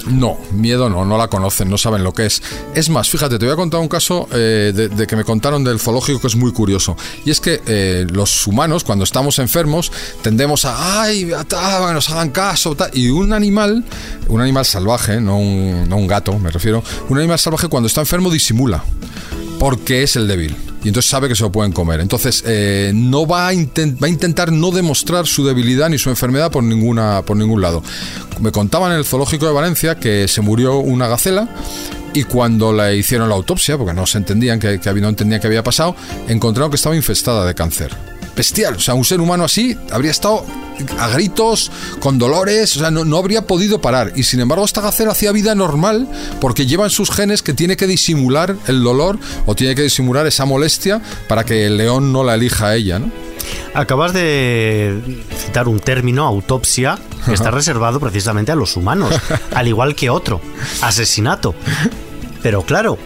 No, 0.07 0.39
miedo 0.53 0.89
no, 0.89 1.05
no 1.05 1.19
la 1.19 1.29
conocen, 1.29 1.69
no 1.69 1.79
saben 1.79 2.03
lo 2.03 2.13
que 2.13 2.27
es. 2.27 2.43
Es 2.75 2.89
más, 2.89 3.09
fíjate, 3.09 3.39
te 3.39 3.45
voy 3.45 3.53
a 3.53 3.57
contar 3.57 3.81
un 3.81 3.89
caso 3.89 4.29
eh, 4.33 4.73
de, 4.75 5.07
que 5.07 5.17
me 5.17 5.25
contaron 5.25 5.63
del 5.63 5.79
zoológico 5.79 6.21
que 6.21 6.27
es 6.27 6.37
muy 6.37 6.53
curioso. 6.53 6.97
Y 7.25 7.31
es 7.31 7.41
que 7.41 7.61
eh, 7.67 8.07
los 8.11 8.47
humanos, 8.47 8.85
cuando 8.85 9.05
estamos 9.05 9.39
enfermos, 9.39 9.93
tendemos 10.23 10.65
a, 10.65 11.03
ay, 11.03 11.31
a, 11.33 11.93
nos 11.93 12.11
hagan 12.11 12.31
caso, 12.31 12.77
y 12.93 13.09
un 13.11 13.33
animal, 13.33 13.85
un 14.29 14.41
animal 14.41 14.65
salvaje, 14.65 15.21
no 15.21 15.39
un, 15.39 15.89
no 15.89 15.97
un 15.97 16.07
gato, 16.07 16.39
me 16.39 16.51
refiero, 16.51 16.83
un 17.09 17.19
animal 17.19 17.39
salvaje 17.39 17.69
cuando 17.69 17.87
está 17.87 18.01
enfermo 18.01 18.31
disimula, 18.31 18.83
porque 19.61 20.03
es 20.03 20.17
el 20.17 20.27
débil 20.27 20.57
y 20.83 20.89
entonces 20.89 21.11
sabe 21.11 21.29
que 21.29 21.37
se 21.37 21.43
lo 21.43 21.53
pueden 21.53 21.71
comer. 21.71 22.01
Entonces 22.01 22.43
eh, 22.47 22.93
no 22.95 23.27
va 23.27 23.49
a, 23.49 23.53
va 23.53 24.07
a, 24.07 24.09
intentar 24.09 24.51
no 24.51 24.71
demostrar 24.71 25.27
su 25.27 25.47
debilidad 25.47 25.91
ni 25.91 25.99
su 25.99 26.09
enfermedad 26.09 26.51
por, 26.51 26.65
ninguna, 26.65 27.23
por 27.27 27.37
ningún 27.37 27.61
lado. 27.61 27.83
Me 28.41 28.53
contaban 28.53 28.93
en 28.93 28.99
el 28.99 29.05
zoológico 29.05 29.47
de 29.47 29.53
Valencia 29.53 29.97
que 29.97 30.27
se 30.29 30.41
murió 30.41 30.79
una 30.79 31.09
gacela 31.09 31.47
y 32.15 32.25
cuando 32.25 32.73
le 32.73 32.97
hicieron 32.97 33.29
la 33.29 33.35
autopsia, 33.35 33.77
porque 33.77 33.93
no 33.93 34.07
se 34.07 34.17
entendían 34.17 34.59
que, 34.59 34.81
que 34.81 34.95
no 34.95 35.11
entendían 35.11 35.43
qué 35.43 35.47
había 35.47 35.63
pasado, 35.63 35.95
encontraron 36.27 36.71
que 36.71 36.77
estaba 36.77 36.97
infestada 36.97 37.45
de 37.45 37.55
cáncer 37.55 38.10
bestial. 38.37 38.77
O 38.77 38.81
sea, 38.81 38.95
un 38.95 39.05
ser 39.05 39.21
humano 39.21 39.45
así 39.45 39.77
habría 39.91 40.11
estado 40.11 40.45
a 40.99 41.09
gritos, 41.09 41.71
con 42.01 42.19
dolores, 42.19 42.77
o 42.77 42.81
sea, 42.81 42.91
no, 42.91 43.17
habría 43.17 43.47
podido 43.47 43.81
parar. 43.81 44.13
Y 44.17 44.23
sin 44.23 44.41
embargo, 44.41 44.65
esta 44.65 44.81
gacela 44.81 45.13
hacía 45.13 45.33
vida 45.33 45.55
normal 45.55 46.09
porque 46.41 46.67
lleva 46.67 46.85
en 46.85 46.91
sus 46.91 47.11
genes 47.11 47.43
que 47.43 47.55
tiene 47.55 47.77
que 47.77 47.87
disimular 47.87 48.57
el 48.67 48.83
dolor 48.83 49.19
o 49.47 49.55
tiene 49.55 49.75
que 49.75 49.83
disimular 49.83 50.27
esa 50.27 50.45
molestia 50.45 51.01
para 51.29 51.45
que 51.45 51.67
el 51.67 51.77
león 51.77 52.13
no 52.13 52.25
la 52.25 52.35
elija 52.35 52.69
a 52.69 52.77
ella, 52.77 52.99
¿no? 52.99 53.11
Acabas 53.75 54.13
de 54.13 55.23
citar 55.37 55.69
un 55.69 55.81
término, 55.81 56.25
autopsia, 56.25 56.99
que 57.25 57.35
está 57.35 57.51
reservado 57.51 58.01
precisamente 58.01 58.53
a 58.53 58.55
los 58.55 58.77
humanos, 58.77 59.15
al 59.55 59.69
igual 59.69 59.95
que 59.95 60.11
otro, 60.11 60.41
asesinato. 60.83 61.55
Pero 62.43 62.63
claro, 62.63 62.99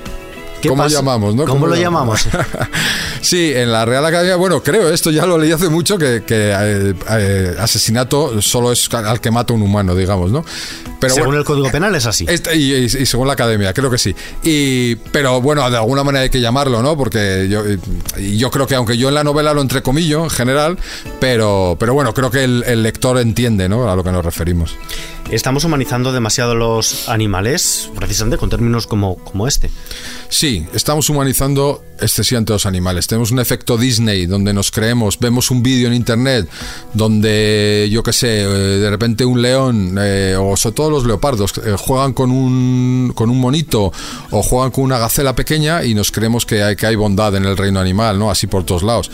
¿Cómo 0.69 0.87
llamamos, 0.87 1.35
no? 1.35 1.45
¿Cómo, 1.45 1.67
lo 1.67 1.77
llamamos? 1.77 2.27
sí, 3.21 3.53
en 3.55 3.73
la 3.73 3.85
Real 3.85 4.05
Academia, 4.05 4.37
bueno, 4.37 4.63
creo, 4.63 4.89
esto 4.89 5.11
ya 5.11 5.27
lo 5.27 5.39
leí 5.39 5.53
hace 5.53 5.69
mucho, 5.69 5.99
que, 5.99 6.23
eh, 6.29 6.95
eh, 7.11 7.57
asesinato 7.59 8.41
solo 8.43 8.73
es 8.73 8.93
al 8.93 9.21
que 9.21 9.31
mata 9.31 9.53
un 9.53 9.63
humano, 9.63 9.95
digamos, 9.95 10.31
¿no? 10.31 10.45
Pero 11.01 11.15
según 11.15 11.35
el 11.37 11.45
Código 11.45 11.71
Penal 11.71 11.95
es 11.95 12.07
así. 12.07 12.25
Este, 12.29 12.57
y, 12.57 12.89
según 12.89 13.27
la 13.27 13.35
Academia, 13.35 13.73
creo 13.75 13.91
que 13.91 13.99
sí. 13.99 14.15
Y, 14.43 14.97
pero 14.97 15.41
bueno, 15.41 15.69
de 15.71 15.77
alguna 15.77 16.03
manera 16.03 16.23
hay 16.23 16.31
que 16.31 16.41
llamarlo, 16.41 16.83
¿no? 16.83 16.97
Porque 16.97 17.47
yo, 17.49 17.63
yo 18.19 18.51
creo 18.51 18.67
que 18.67 18.75
aunque 18.75 18.97
yo 18.97 19.09
en 19.09 19.15
la 19.15 19.25
novela 19.25 19.53
lo 19.53 19.61
entrecomillo 19.61 20.25
en 20.25 20.31
general, 20.31 20.79
pero, 21.21 21.77
pero 21.79 21.95
bueno, 21.95 22.15
creo 22.15 22.31
que 22.31 22.45
el, 22.45 22.65
el 22.67 22.83
lector 22.83 23.19
entiende, 23.19 23.69
¿no? 23.69 23.91
A 23.91 23.97
lo 23.97 24.03
que 24.03 24.13
nos 24.13 24.25
referimos. 24.25 24.77
Estamos 25.31 25.65
humanizando 25.65 26.13
demasiado 26.13 26.55
los 26.55 27.09
animales, 27.09 27.91
precisamente 27.97 28.37
con 28.37 28.51
términos 28.51 28.87
como, 28.87 29.17
como 29.17 29.49
este. 29.49 29.71
Sí, 30.29 30.54
estamos 30.73 31.09
humanizando 31.11 31.85
excesivamente 32.01 32.53
los 32.53 32.67
animales. 32.67 33.07
Tenemos 33.07 33.31
un 33.31 33.39
efecto 33.39 33.77
Disney 33.77 34.27
donde 34.27 34.53
nos 34.53 34.71
creemos, 34.71 35.19
vemos 35.19 35.51
un 35.51 35.63
vídeo 35.63 35.89
en 35.89 35.95
internet 35.95 36.49
donde, 36.93 37.89
yo 37.91 38.03
qué 38.03 38.13
sé, 38.13 38.43
eh, 38.43 38.47
de 38.47 38.91
repente 38.91 39.25
un 39.25 39.41
león, 39.41 39.97
eh, 40.01 40.37
o 40.39 40.57
sobre 40.57 40.75
todo 40.75 40.91
los 40.91 41.07
leopardos, 41.07 41.55
eh, 41.65 41.77
juegan 41.79 42.13
con 42.13 42.31
un, 42.31 43.13
con 43.15 43.31
un 43.31 43.39
monito 43.39 43.93
o 44.31 44.43
juegan 44.43 44.71
con 44.71 44.85
una 44.85 44.99
gacela 44.99 45.35
pequeña 45.35 45.85
y 45.85 45.95
nos 45.95 46.11
creemos 46.11 46.47
que 46.47 46.63
hay, 46.63 46.77
que 46.77 46.87
hay 46.87 46.97
bondad 46.97 47.35
en 47.37 47.45
el 47.45 47.57
reino 47.57 47.81
animal, 47.81 48.19
¿no? 48.19 48.31
Así 48.31 48.47
por 48.47 48.65
todos 48.65 48.83
lados. 48.83 49.11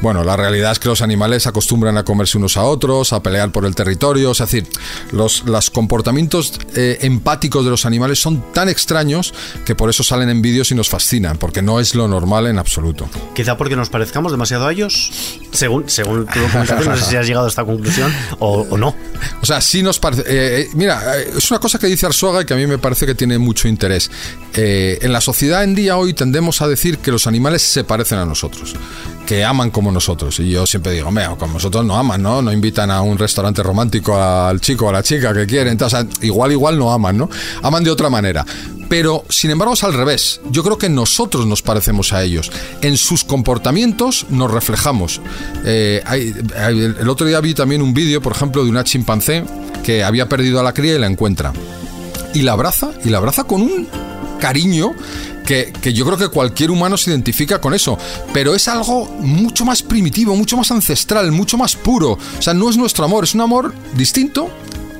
Bueno, 0.00 0.22
la 0.22 0.36
realidad 0.36 0.72
es 0.72 0.78
que 0.78 0.88
los 0.88 1.02
animales 1.02 1.46
acostumbran 1.46 1.96
a 1.96 2.04
comerse 2.04 2.38
unos 2.38 2.56
a 2.56 2.62
otros, 2.62 3.12
a 3.12 3.20
pelear 3.20 3.50
por 3.50 3.64
el 3.64 3.74
territorio, 3.74 4.30
es 4.30 4.38
decir, 4.38 4.66
los, 5.10 5.42
los 5.44 5.70
comportamientos 5.70 6.52
eh, 6.76 6.98
empáticos 7.00 7.64
de 7.64 7.70
los 7.70 7.84
animales 7.84 8.20
son 8.20 8.52
tan 8.52 8.68
extraños 8.68 9.34
que 9.64 9.74
por 9.74 9.90
eso 9.90 10.04
salen 10.04 10.28
en 10.28 10.40
vídeos 10.40 10.70
y 10.70 10.76
nos 10.76 10.88
fascinan, 10.88 11.36
porque 11.36 11.62
no 11.62 11.80
es 11.80 11.96
lo 11.96 12.06
normal 12.06 12.46
en 12.46 12.58
absoluto. 12.58 13.08
Quizá 13.34 13.56
porque 13.56 13.74
nos 13.74 13.90
parezcamos 13.90 14.30
demasiado 14.30 14.66
a 14.68 14.72
ellos, 14.72 15.10
según, 15.52 15.88
según 15.88 16.26
tu 16.26 16.40
documentación, 16.40 16.88
no 16.88 16.96
sé 16.96 17.04
si 17.10 17.16
has 17.16 17.26
llegado 17.26 17.46
a 17.46 17.48
esta 17.48 17.64
conclusión 17.64 18.12
o, 18.38 18.76
no. 18.76 18.94
O 19.42 19.46
sea, 19.46 19.60
sí 19.60 19.82
nos 19.82 19.98
parece... 19.98 20.22
Eh, 20.22 20.60
eh, 20.60 20.68
mira, 20.74 21.16
es 21.16 21.50
una 21.50 21.60
cosa 21.60 21.78
que 21.78 21.86
dice 21.86 22.06
Arsuaga 22.06 22.42
y 22.42 22.44
que 22.44 22.54
a 22.54 22.56
mí 22.56 22.66
me 22.66 22.78
parece 22.78 23.06
que 23.06 23.14
tiene 23.14 23.38
mucho 23.38 23.68
interés. 23.68 24.10
en 24.54 25.12
la 25.12 25.20
sociedad 25.20 25.64
en 25.64 25.74
día 25.74 25.96
hoy 25.96 26.14
tendemos 26.14 26.62
a 26.62 26.68
decir 26.68 26.98
que 26.98 27.10
los 27.10 27.26
animales 27.26 27.62
se 27.62 27.84
parecen 27.84 28.18
a 28.18 28.24
nosotros 28.24 28.74
que 29.28 29.44
aman 29.44 29.70
como 29.70 29.92
nosotros. 29.92 30.40
Y 30.40 30.48
yo 30.48 30.66
siempre 30.66 30.92
digo, 30.92 31.10
mira, 31.10 31.36
como 31.38 31.52
nosotros 31.52 31.84
no 31.84 31.98
aman, 31.98 32.22
¿no? 32.22 32.40
No 32.40 32.50
invitan 32.50 32.90
a 32.90 33.02
un 33.02 33.18
restaurante 33.18 33.62
romántico 33.62 34.18
al 34.18 34.58
chico 34.58 34.86
o 34.86 34.88
a 34.88 34.92
la 34.92 35.02
chica 35.02 35.34
que 35.34 35.46
quieren. 35.46 35.72
Entonces, 35.72 36.06
igual, 36.22 36.50
igual 36.52 36.78
no 36.78 36.90
aman, 36.90 37.18
¿no? 37.18 37.28
Aman 37.62 37.84
de 37.84 37.90
otra 37.90 38.08
manera. 38.08 38.46
Pero, 38.88 39.24
sin 39.28 39.50
embargo, 39.50 39.74
es 39.74 39.84
al 39.84 39.92
revés. 39.92 40.40
Yo 40.50 40.62
creo 40.62 40.78
que 40.78 40.88
nosotros 40.88 41.46
nos 41.46 41.62
parecemos 41.62 42.12
a 42.12 42.22
ellos. 42.22 42.50
En 42.80 42.96
sus 42.96 43.24
comportamientos 43.24 44.26
nos 44.30 44.50
reflejamos. 44.50 45.20
Eh, 45.64 46.02
el 46.56 47.08
otro 47.08 47.26
día 47.26 47.40
vi 47.40 47.54
también 47.54 47.82
un 47.82 47.92
vídeo, 47.92 48.22
por 48.22 48.32
ejemplo, 48.32 48.64
de 48.64 48.70
una 48.70 48.84
chimpancé 48.84 49.44
que 49.82 50.02
había 50.02 50.28
perdido 50.28 50.60
a 50.60 50.62
la 50.62 50.72
cría 50.72 50.96
y 50.96 50.98
la 50.98 51.06
encuentra. 51.06 51.52
Y 52.34 52.42
la 52.42 52.52
abraza, 52.52 52.90
y 53.04 53.10
la 53.10 53.18
abraza 53.18 53.44
con 53.44 53.62
un 53.62 53.88
cariño 54.38 54.92
que, 55.46 55.72
que 55.80 55.92
yo 55.92 56.04
creo 56.04 56.18
que 56.18 56.28
cualquier 56.28 56.70
humano 56.70 56.96
se 56.96 57.10
identifica 57.10 57.60
con 57.60 57.74
eso, 57.74 57.98
pero 58.32 58.54
es 58.54 58.68
algo 58.68 59.06
mucho 59.20 59.64
más 59.64 59.82
primitivo, 59.82 60.36
mucho 60.36 60.56
más 60.56 60.70
ancestral, 60.70 61.32
mucho 61.32 61.56
más 61.56 61.74
puro. 61.74 62.12
O 62.12 62.42
sea, 62.42 62.54
no 62.54 62.68
es 62.68 62.76
nuestro 62.76 63.04
amor, 63.04 63.24
es 63.24 63.34
un 63.34 63.40
amor 63.40 63.74
distinto 63.94 64.50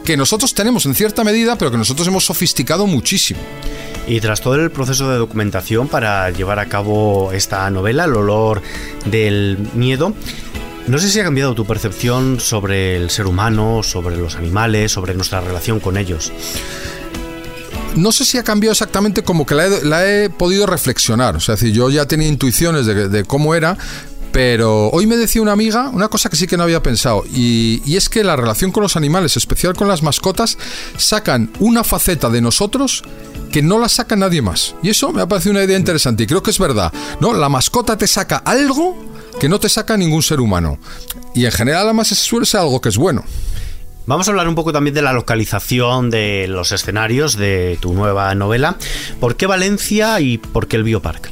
que 0.09 0.17
nosotros 0.17 0.55
tenemos 0.55 0.87
en 0.87 0.95
cierta 0.95 1.23
medida, 1.23 1.59
pero 1.59 1.71
que 1.71 1.77
nosotros 1.77 2.09
hemos 2.09 2.25
sofisticado 2.25 2.87
muchísimo. 2.87 3.41
Y 4.07 4.23
tras 4.23 4.41
todo 4.41 4.55
el 4.55 4.71
proceso 4.71 5.11
de 5.11 5.19
documentación 5.19 5.87
para 5.87 6.31
llevar 6.31 6.59
a 6.61 6.67
cabo 6.67 7.31
esta 7.35 7.69
novela, 7.69 8.07
El 8.07 8.15
olor 8.15 8.63
del 9.05 9.59
miedo, 9.75 10.15
no 10.87 10.99
sé 10.99 11.11
si 11.11 11.21
ha 11.21 11.25
cambiado 11.25 11.55
tu 11.55 11.67
percepción 11.67 12.41
sobre 12.41 12.97
el 12.97 13.11
ser 13.11 13.27
humano, 13.27 13.83
sobre 13.83 14.17
los 14.17 14.37
animales, 14.37 14.93
sobre 14.93 15.13
nuestra 15.13 15.43
relación 15.43 15.79
con 15.79 15.99
ellos. 15.99 16.33
No 17.95 18.11
sé 18.11 18.25
si 18.25 18.39
ha 18.39 18.43
cambiado 18.43 18.73
exactamente 18.73 19.23
como 19.23 19.45
que 19.45 19.57
la 19.57 20.07
he, 20.07 20.31
podido 20.31 20.65
reflexionar. 20.65 21.37
O 21.37 21.41
sea, 21.41 21.57
yo 21.57 21.91
ya 21.91 22.07
tenía 22.07 22.29
intuiciones 22.29 22.87
de, 22.87 23.11
de 23.11 23.25
cómo 23.25 23.55
era, 23.55 23.77
pero 24.33 24.89
hoy 24.91 25.07
me 25.07 25.17
decía 25.17 25.43
una 25.43 25.53
amiga 25.53 25.91
una 25.91 26.09
cosa 26.09 26.29
que 26.29 26.37
sí 26.37 26.47
que 26.47 26.57
no 26.57 26.63
había 26.63 26.83
pensado, 26.83 27.25
y, 27.33 27.97
es 27.97 28.09
que 28.09 28.23
la 28.23 28.37
relación 28.37 28.71
con 28.71 28.83
los 28.83 28.97
animales, 28.97 29.37
especial 29.37 29.75
con 29.75 29.89
las 29.89 30.03
mascotas, 30.03 30.59
sacan 30.97 31.51
una 31.59 31.85
faceta 31.85 32.29
de 32.31 32.41
nosotros 32.41 33.03
que 33.53 33.63
no 33.63 33.79
la 33.79 33.89
saca 33.89 34.15
nadie 34.15 34.43
más. 34.43 34.75
Y 34.83 34.91
eso 34.91 35.13
me 35.13 35.23
ha 35.23 35.29
parecido 35.29 35.53
una 35.53 35.65
idea 35.65 35.79
interesante, 35.79 36.23
y 36.23 36.27
creo 36.27 36.43
que 36.43 36.51
es 36.51 36.59
verdad. 36.59 36.93
¿no? 37.21 37.33
La 37.33 37.49
mascota 37.49 37.97
te 37.97 38.07
saca 38.07 38.37
algo 38.39 38.97
que 39.41 39.49
no 39.49 39.59
te 39.59 39.69
saca 39.69 39.97
ningún 39.97 40.23
ser 40.23 40.41
humano. 40.41 40.79
Y 41.35 41.45
en 41.45 41.53
general, 41.53 41.85
además, 41.85 42.09
suele 42.09 42.47
ser 42.47 42.61
algo 42.61 42.81
que 42.81 42.89
es 42.89 42.97
bueno. 42.97 43.25
Vamos 44.09 44.27
a 44.27 44.31
hablar 44.31 44.49
un 44.49 44.55
poco 44.55 44.73
también 44.73 44.95
de 44.95 45.03
la 45.03 45.13
localización 45.13 46.09
de 46.09 46.47
los 46.49 46.73
escenarios 46.73 47.37
de 47.37 47.77
tu 47.79 47.93
nueva 47.93 48.35
novela. 48.35 48.79
¿Por 49.21 49.37
qué 49.37 49.47
Valencia 49.47 50.19
y 50.21 50.39
por 50.39 50.67
qué 50.67 50.77
el 50.77 50.83
Biopark? 50.83 51.31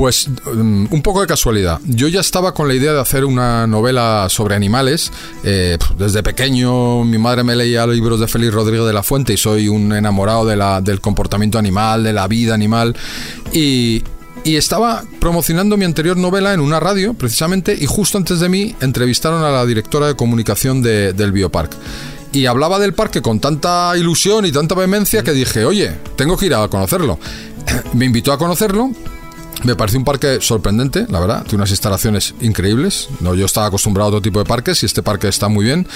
Pues 0.00 0.30
um, 0.46 0.88
un 0.90 1.02
poco 1.02 1.20
de 1.20 1.26
casualidad. 1.26 1.78
Yo 1.84 2.08
ya 2.08 2.20
estaba 2.20 2.54
con 2.54 2.66
la 2.66 2.72
idea 2.72 2.94
de 2.94 3.00
hacer 3.00 3.26
una 3.26 3.66
novela 3.66 4.28
sobre 4.30 4.54
animales. 4.54 5.12
Eh, 5.44 5.76
desde 5.98 6.22
pequeño 6.22 7.04
mi 7.04 7.18
madre 7.18 7.44
me 7.44 7.54
leía 7.54 7.86
libros 7.86 8.18
de 8.18 8.26
Félix 8.26 8.54
Rodríguez 8.54 8.86
de 8.86 8.94
la 8.94 9.02
Fuente 9.02 9.34
y 9.34 9.36
soy 9.36 9.68
un 9.68 9.92
enamorado 9.92 10.46
del 10.46 11.02
comportamiento 11.02 11.58
animal, 11.58 12.02
de 12.02 12.14
la 12.14 12.26
vida 12.28 12.54
animal. 12.54 12.96
Y, 13.52 14.02
estaba 14.42 15.04
promocionando 15.20 15.76
mi 15.76 15.84
anterior 15.84 16.16
novela 16.16 16.54
en 16.54 16.60
una 16.60 16.80
radio, 16.80 17.12
precisamente, 17.12 17.76
y 17.78 17.84
justo 17.84 18.16
antes 18.16 18.40
de 18.40 18.48
mí 18.48 18.74
entrevistaron 18.80 19.44
a 19.44 19.50
la 19.50 19.66
directora 19.66 20.06
de 20.06 20.16
comunicación 20.16 20.80
de, 20.80 21.12
del 21.12 21.30
Biopark. 21.30 21.72
Y 22.32 22.46
hablaba 22.46 22.78
del 22.78 22.94
parque 22.94 23.20
con 23.20 23.38
tanta 23.38 23.94
ilusión 23.98 24.46
y 24.46 24.50
tanta 24.50 24.74
vehemencia 24.74 25.22
que 25.22 25.32
dije, 25.32 25.66
oye, 25.66 25.92
tengo 26.16 26.38
que 26.38 26.46
ir 26.46 26.54
a 26.54 26.66
conocerlo. 26.68 27.18
Me 27.92 28.06
invitó 28.06 28.32
a 28.32 28.38
conocerlo 28.38 28.92
me 29.64 29.76
pareció 29.76 29.98
un 29.98 30.04
parque 30.04 30.38
sorprendente, 30.40 31.06
la 31.08 31.20
verdad. 31.20 31.42
Tiene 31.42 31.56
unas 31.56 31.70
instalaciones 31.70 32.34
increíbles. 32.40 33.08
No, 33.20 33.34
yo 33.34 33.46
estaba 33.46 33.66
acostumbrado 33.66 34.06
a 34.06 34.08
otro 34.10 34.22
tipo 34.22 34.38
de 34.38 34.44
parques 34.44 34.82
y 34.82 34.86
este 34.86 35.02
parque 35.02 35.28
está 35.28 35.48
muy 35.48 35.64
bien. 35.64 35.86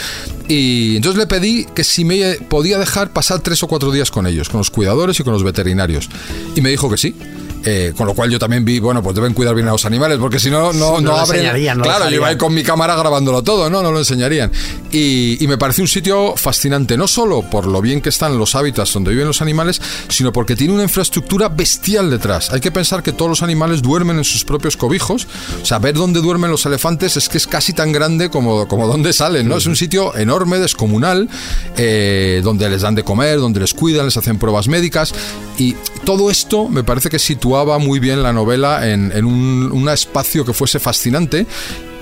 Y 0.48 0.96
entonces 0.96 1.18
le 1.18 1.26
pedí 1.26 1.64
que 1.74 1.84
si 1.84 2.04
me 2.04 2.34
podía 2.48 2.78
dejar 2.78 3.10
pasar 3.10 3.40
tres 3.40 3.62
o 3.62 3.68
cuatro 3.68 3.90
días 3.90 4.10
con 4.10 4.26
ellos, 4.26 4.48
con 4.48 4.58
los 4.58 4.70
cuidadores 4.70 5.18
y 5.20 5.24
con 5.24 5.32
los 5.32 5.42
veterinarios. 5.42 6.08
Y 6.54 6.60
me 6.60 6.70
dijo 6.70 6.90
que 6.90 6.96
sí. 6.96 7.14
Eh, 7.66 7.94
con 7.96 8.06
lo 8.06 8.14
cual 8.14 8.30
yo 8.30 8.38
también 8.38 8.64
vi, 8.64 8.78
bueno, 8.78 9.02
pues 9.02 9.14
deben 9.14 9.32
cuidar 9.32 9.54
bien 9.54 9.66
a 9.68 9.72
los 9.72 9.84
animales, 9.86 10.18
porque 10.18 10.38
si 10.38 10.50
no, 10.50 10.72
no, 10.72 11.00
no, 11.00 11.16
abren. 11.16 11.50
claro, 11.80 12.10
yo 12.10 12.16
iba 12.16 12.28
ahí 12.28 12.36
con 12.36 12.52
mi 12.52 12.62
cámara 12.62 12.94
grabándolo 12.94 13.42
todo, 13.42 13.70
¿no? 13.70 13.82
No 13.82 13.90
lo 13.90 13.98
enseñarían. 13.98 14.52
Y, 14.90 15.42
y, 15.42 15.48
me 15.48 15.56
pareció 15.56 15.82
un 15.82 15.88
sitio 15.88 16.34
fascinante, 16.36 16.96
no 16.96 17.08
solo 17.08 17.42
por 17.42 17.66
lo 17.66 17.80
bien 17.80 18.00
que 18.00 18.10
están 18.10 18.38
los 18.38 18.54
hábitats 18.54 18.92
donde 18.92 19.12
viven 19.12 19.26
los 19.26 19.40
animales, 19.40 19.80
sino 20.08 20.32
porque 20.32 20.56
tiene 20.56 20.74
una 20.74 20.82
infraestructura 20.82 21.48
bestial 21.48 22.10
detrás. 22.10 22.50
Hay 22.50 22.60
que 22.60 22.70
pensar 22.70 23.02
que 23.02 23.12
todos 23.12 23.30
los 23.30 23.42
animales 23.42 23.82
duermen 23.82 24.18
en 24.18 24.24
sus 24.24 24.44
propios 24.44 24.76
cobijos. 24.76 25.26
O 25.62 25.64
sea, 25.64 25.78
ver 25.78 25.94
dónde 25.94 26.20
duermen 26.20 26.50
los 26.50 26.66
elefantes 26.66 27.16
es 27.16 27.28
que 27.28 27.38
es 27.38 27.46
casi 27.46 27.72
tan 27.72 27.92
grande 27.92 28.30
como, 28.30 28.68
como 28.68 28.86
dónde 28.86 29.12
salen, 29.12 29.48
¿no? 29.48 29.56
Es 29.56 29.66
un 29.66 29.76
sitio 29.76 30.14
enorme, 30.16 30.58
descomunal, 30.58 31.28
eh, 31.76 32.40
donde 32.44 32.68
les 32.68 32.82
dan 32.82 32.94
de 32.94 33.04
comer, 33.04 33.38
donde 33.38 33.60
les 33.60 33.72
cuidan, 33.72 34.04
les 34.04 34.16
hacen 34.16 34.38
pruebas 34.38 34.68
médicas. 34.68 35.14
Y 35.58 35.74
todo 36.04 36.30
esto 36.30 36.68
me 36.68 36.84
parece 36.84 37.08
que 37.08 37.18
sitúa 37.18 37.53
muy 37.78 38.00
bien 38.00 38.22
la 38.22 38.32
novela 38.32 38.88
en, 38.88 39.12
un, 39.24 39.70
un 39.72 39.88
espacio 39.88 40.44
que 40.44 40.52
fuese 40.52 40.78
fascinante 40.80 41.46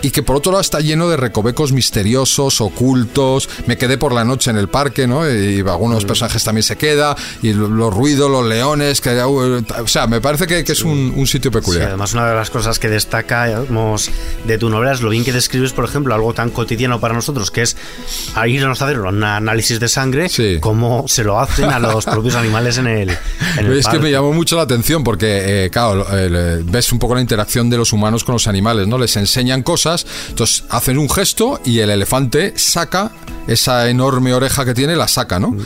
y 0.03 0.11
que 0.11 0.23
por 0.23 0.37
otro 0.37 0.53
lado 0.53 0.61
está 0.61 0.81
lleno 0.81 1.09
de 1.09 1.17
recovecos 1.17 1.73
misteriosos, 1.73 2.61
ocultos. 2.61 3.49
Me 3.67 3.79
quedé 3.79 3.99
por 3.99 4.13
la 4.13 4.25
noche 4.25 4.51
en 4.51 4.57
el 4.57 4.69
parque, 4.69 5.07
¿no? 5.07 5.29
Y 5.29 5.61
algunos 5.61 6.05
mm. 6.05 6.07
personajes 6.09 6.43
también 6.45 6.65
se 6.65 6.77
queda, 6.77 7.17
y 7.41 7.53
los 7.53 7.95
ruidos, 7.95 8.31
los 8.31 8.47
leones, 8.47 9.01
que, 9.01 9.21
o 9.21 9.87
sea, 9.87 10.07
me 10.07 10.21
parece 10.21 10.47
que, 10.47 10.61
es 10.61 10.83
un, 10.83 11.27
sitio 11.27 11.51
peculiar. 11.51 11.89
además, 11.89 12.13
una 12.15 12.29
de 12.29 12.35
las 12.35 12.51
cosas 12.51 12.79
que 12.79 12.89
destacamos 12.89 14.11
de 14.45 14.59
tu 14.59 14.69
novela 14.69 14.93
es 14.93 15.03
lo 15.03 15.11
bien 15.11 15.25
que 15.25 15.33
describes, 15.33 15.73
por 15.73 15.85
ejemplo, 15.85 16.15
algo 16.15 16.35
tan 16.35 16.51
cotidiano 16.51 17.01
para 17.01 17.15
nosotros, 17.15 17.51
que 17.51 17.63
es 17.63 17.77
ir 18.47 18.65
a 18.65 18.73
hacer 18.73 18.99
un 19.01 19.23
análisis 19.23 19.79
de 19.79 19.89
sangre, 19.89 20.29
como 20.61 21.07
se 21.07 21.23
lo 21.23 21.39
hacen 21.39 21.71
a 21.71 21.79
los 21.79 22.05
propios 22.05 22.35
animales 22.35 22.79
en 22.79 22.87
el, 22.89 23.11
en 23.59 23.73
Es 23.73 23.87
que 23.87 23.99
me 23.99 24.11
llamó 24.11 24.33
mucho 24.33 24.57
la 24.57 24.63
atención 24.63 25.05
porque, 25.05 25.65
eh, 25.65 25.71
claro, 25.71 26.07
ves 26.65 26.93
un 26.93 26.99
poco 26.99 27.15
la 27.15 27.21
interacción 27.21 27.71
de 27.71 27.77
los 27.77 27.93
humanos 27.93 28.25
con 28.25 28.33
los 28.33 28.47
animales, 28.49 28.89
¿no? 28.89 28.99
Les 28.99 29.17
enseñan 29.17 29.63
cosas 29.63 29.92
entonces 30.29 30.65
hacen 30.69 30.99
un 30.99 31.09
gesto 31.09 31.61
y 31.65 31.81
el 31.81 31.91
elefante 31.91 32.55
saca 32.57 33.13
esa 33.47 33.89
enorme 33.89 34.35
oreja 34.35 34.65
que 34.65 34.75
tiene, 34.75 34.97
la 34.97 35.09
saca, 35.09 35.39
¿no? 35.39 35.57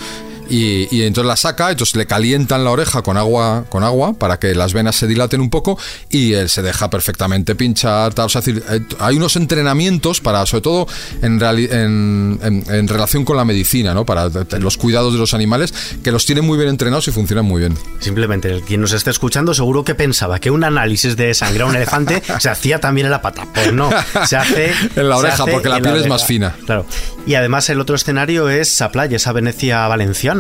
Y, 0.48 1.02
entonces 1.02 1.28
la 1.28 1.36
saca, 1.36 1.70
entonces 1.70 1.96
le 1.96 2.06
calientan 2.06 2.64
la 2.64 2.70
oreja 2.70 3.02
con 3.02 3.16
agua, 3.16 3.64
con 3.68 3.82
agua 3.82 4.14
para 4.14 4.38
que 4.38 4.54
las 4.54 4.72
venas 4.72 4.96
se 4.96 5.06
dilaten 5.06 5.40
un 5.40 5.50
poco 5.50 5.78
y 6.10 6.34
él 6.34 6.48
se 6.48 6.62
deja 6.62 6.90
perfectamente 6.90 7.54
pinchar. 7.54 8.14
Tal, 8.14 8.26
o 8.26 8.28
sea, 8.28 8.40
decir, 8.40 8.62
eh, 8.70 8.80
hay 8.98 9.16
unos 9.16 9.36
entrenamientos 9.36 10.20
para, 10.20 10.44
sobre 10.46 10.62
todo 10.62 10.86
en, 11.22 11.42
en, 11.42 12.64
en, 12.68 12.88
relación 12.88 13.24
con 13.24 13.36
la 13.36 13.44
medicina, 13.44 13.94
¿no? 13.94 14.04
para 14.04 14.28
los 14.58 14.76
cuidados 14.76 15.12
de 15.12 15.18
los 15.18 15.34
animales, 15.34 15.74
que 16.02 16.12
los 16.12 16.26
tienen 16.26 16.44
muy 16.44 16.58
bien 16.58 16.70
entrenados 16.70 17.08
y 17.08 17.12
funcionan 17.12 17.44
muy 17.44 17.60
bien. 17.60 17.76
Simplemente, 18.00 18.50
el 18.50 18.62
quien 18.62 18.80
nos 18.80 18.92
esté 18.92 19.10
escuchando 19.10 19.54
seguro 19.54 19.84
que 19.84 19.94
pensaba 19.94 20.38
que 20.38 20.50
un 20.50 20.64
análisis 20.64 21.16
de 21.16 21.34
sangre 21.34 21.62
a 21.62 21.66
un 21.66 21.76
elefante 21.76 22.22
se 22.38 22.48
hacía 22.48 22.80
también 22.80 23.06
en 23.06 23.10
la 23.10 23.22
pata. 23.22 23.46
Pues 23.52 23.72
no, 23.72 23.90
se 24.26 24.36
hace 24.36 24.72
en 24.96 25.08
la 25.08 25.16
oreja 25.16 25.44
porque 25.46 25.68
la 25.68 25.80
piel 25.80 25.96
es 25.96 26.06
más 26.06 26.24
fina. 26.24 26.54
Claro. 26.64 26.86
Y 27.26 27.34
además 27.34 27.68
el 27.70 27.80
otro 27.80 27.96
escenario 27.96 28.48
es 28.48 28.72
esa 28.72 28.90
playa, 28.90 29.16
esa 29.16 29.32
Venecia 29.32 29.86
valenciana 29.88 30.36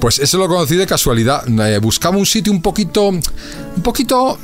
pues 0.00 0.18
eso 0.18 0.38
lo 0.38 0.48
conocí 0.48 0.76
de 0.76 0.86
casualidad. 0.86 1.44
Eh, 1.48 1.78
buscaba 1.78 2.16
un 2.16 2.26
sitio 2.26 2.52
un 2.52 2.60
poquito, 2.60 3.08
un 3.08 3.82
poquito 3.82 4.38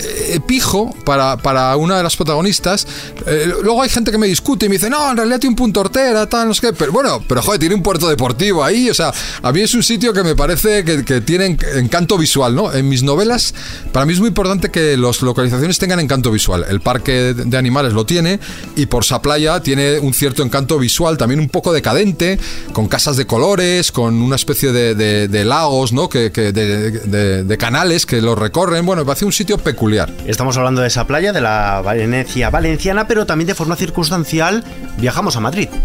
eh, 0.00 0.40
pijo 0.46 0.94
para, 1.04 1.36
para, 1.36 1.76
una 1.76 1.96
de 1.96 2.02
las 2.02 2.16
protagonistas. 2.16 2.86
Eh, 3.26 3.52
luego 3.62 3.82
hay 3.82 3.88
gente 3.88 4.10
que 4.10 4.18
me 4.18 4.26
discute 4.26 4.66
y 4.66 4.68
me 4.68 4.74
dice, 4.74 4.90
no, 4.90 5.10
en 5.10 5.16
realidad 5.16 5.38
tiene 5.38 5.52
un 5.52 5.56
punto 5.56 5.80
hortera, 5.80 6.26
tal, 6.28 6.48
no 6.48 6.54
sé 6.54 6.60
qué. 6.60 6.72
Pero 6.72 6.92
bueno, 6.92 7.22
pero 7.26 7.42
joder, 7.42 7.60
tiene 7.60 7.74
un 7.74 7.82
puerto 7.82 8.08
deportivo 8.08 8.64
ahí. 8.64 8.90
O 8.90 8.94
sea, 8.94 9.12
a 9.42 9.52
mí 9.52 9.60
es 9.60 9.74
un 9.74 9.82
sitio 9.82 10.12
que 10.12 10.24
me 10.24 10.34
parece 10.34 10.84
que, 10.84 11.04
que 11.04 11.20
tiene 11.20 11.56
encanto 11.76 12.18
visual, 12.18 12.54
¿no? 12.54 12.72
En 12.72 12.88
mis 12.88 13.02
novelas, 13.02 13.54
para 13.92 14.04
mí 14.04 14.12
es 14.12 14.20
muy 14.20 14.28
importante 14.28 14.70
que 14.70 14.96
las 14.96 15.22
localizaciones 15.22 15.78
tengan 15.78 16.00
encanto 16.00 16.30
visual. 16.30 16.66
El 16.68 16.80
parque 16.80 17.34
de 17.34 17.56
animales 17.56 17.92
lo 17.92 18.04
tiene 18.04 18.40
y 18.76 18.86
por 18.86 19.04
sa 19.04 19.22
playa 19.22 19.60
tiene 19.60 20.00
un 20.00 20.12
cierto 20.12 20.42
encanto 20.42 20.78
visual, 20.78 21.16
también 21.16 21.40
un 21.40 21.48
poco 21.48 21.72
decadente, 21.72 22.38
con 22.72 22.88
casas 22.88 23.16
de 23.16 23.26
colores, 23.26 23.92
con 23.92 24.20
una 24.20 24.36
especie 24.36 24.72
de, 24.72 24.94
de, 24.94 25.44
lagos, 25.44 25.92
¿no? 25.92 26.08
Que, 26.08 26.32
que 26.32 26.52
de, 26.52 27.44
de, 27.44 27.58
canales 27.58 28.06
que 28.06 28.20
lo 28.20 28.34
recorren. 28.34 28.84
Bueno, 28.84 29.02
me 29.02 29.06
parece 29.06 29.24
un 29.24 29.32
sitio 29.32 29.58
peculiar 29.58 29.83
Estamos 30.26 30.56
hablando 30.56 30.80
de 30.80 30.88
esa 30.88 31.06
playa, 31.06 31.32
de 31.32 31.40
la 31.40 31.82
Venecia 31.82 32.48
valenciana, 32.48 33.06
pero 33.06 33.26
también 33.26 33.48
de 33.48 33.54
forma 33.54 33.76
circunstancial 33.76 34.64
viajamos 34.98 35.36
a 35.36 35.40
Madrid. 35.40 35.68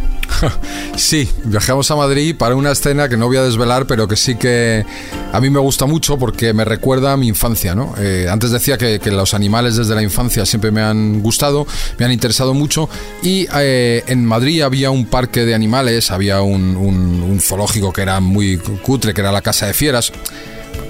Sí, 0.96 1.30
viajamos 1.46 1.90
a 1.92 1.96
Madrid 1.96 2.36
para 2.38 2.56
una 2.56 2.72
escena 2.72 3.08
que 3.08 3.16
no 3.16 3.28
voy 3.28 3.38
a 3.38 3.44
desvelar, 3.44 3.86
pero 3.88 4.08
que 4.08 4.18
sí 4.18 4.36
que 4.36 4.86
a 5.32 5.40
mí 5.40 5.50
me 5.50 5.60
gusta 5.60 5.86
mucho 5.86 6.18
porque 6.18 6.54
me 6.54 6.66
recuerda 6.66 7.14
a 7.14 7.18
mi 7.18 7.28
infancia. 7.28 7.74
¿no? 7.74 7.94
Eh, 7.98 8.28
antes 8.30 8.52
decía 8.52 8.78
que, 8.78 9.00
los 9.10 9.34
animales 9.34 9.78
desde 9.78 9.96
la 9.96 10.04
infancia 10.04 10.46
siempre 10.46 10.72
me 10.72 10.82
han 10.82 11.22
gustado, 11.22 11.66
me 11.98 12.06
han 12.06 12.12
interesado 12.12 12.54
mucho 12.54 12.90
y 13.24 13.48
eh, 13.56 14.04
en 14.08 14.26
Madrid 14.26 14.62
había 14.62 14.92
un 14.92 15.06
parque 15.06 15.46
de 15.46 15.56
animales, 15.56 16.12
había 16.12 16.42
un, 16.42 16.76
un 16.76 17.40
zoológico 17.40 17.94
que 17.94 18.02
era 18.02 18.20
muy 18.20 18.58
cutre, 18.58 19.14
que 19.14 19.22
era 19.22 19.32
la 19.32 19.42
Casa 19.42 19.68
de 19.68 19.74
Fieras 19.74 20.12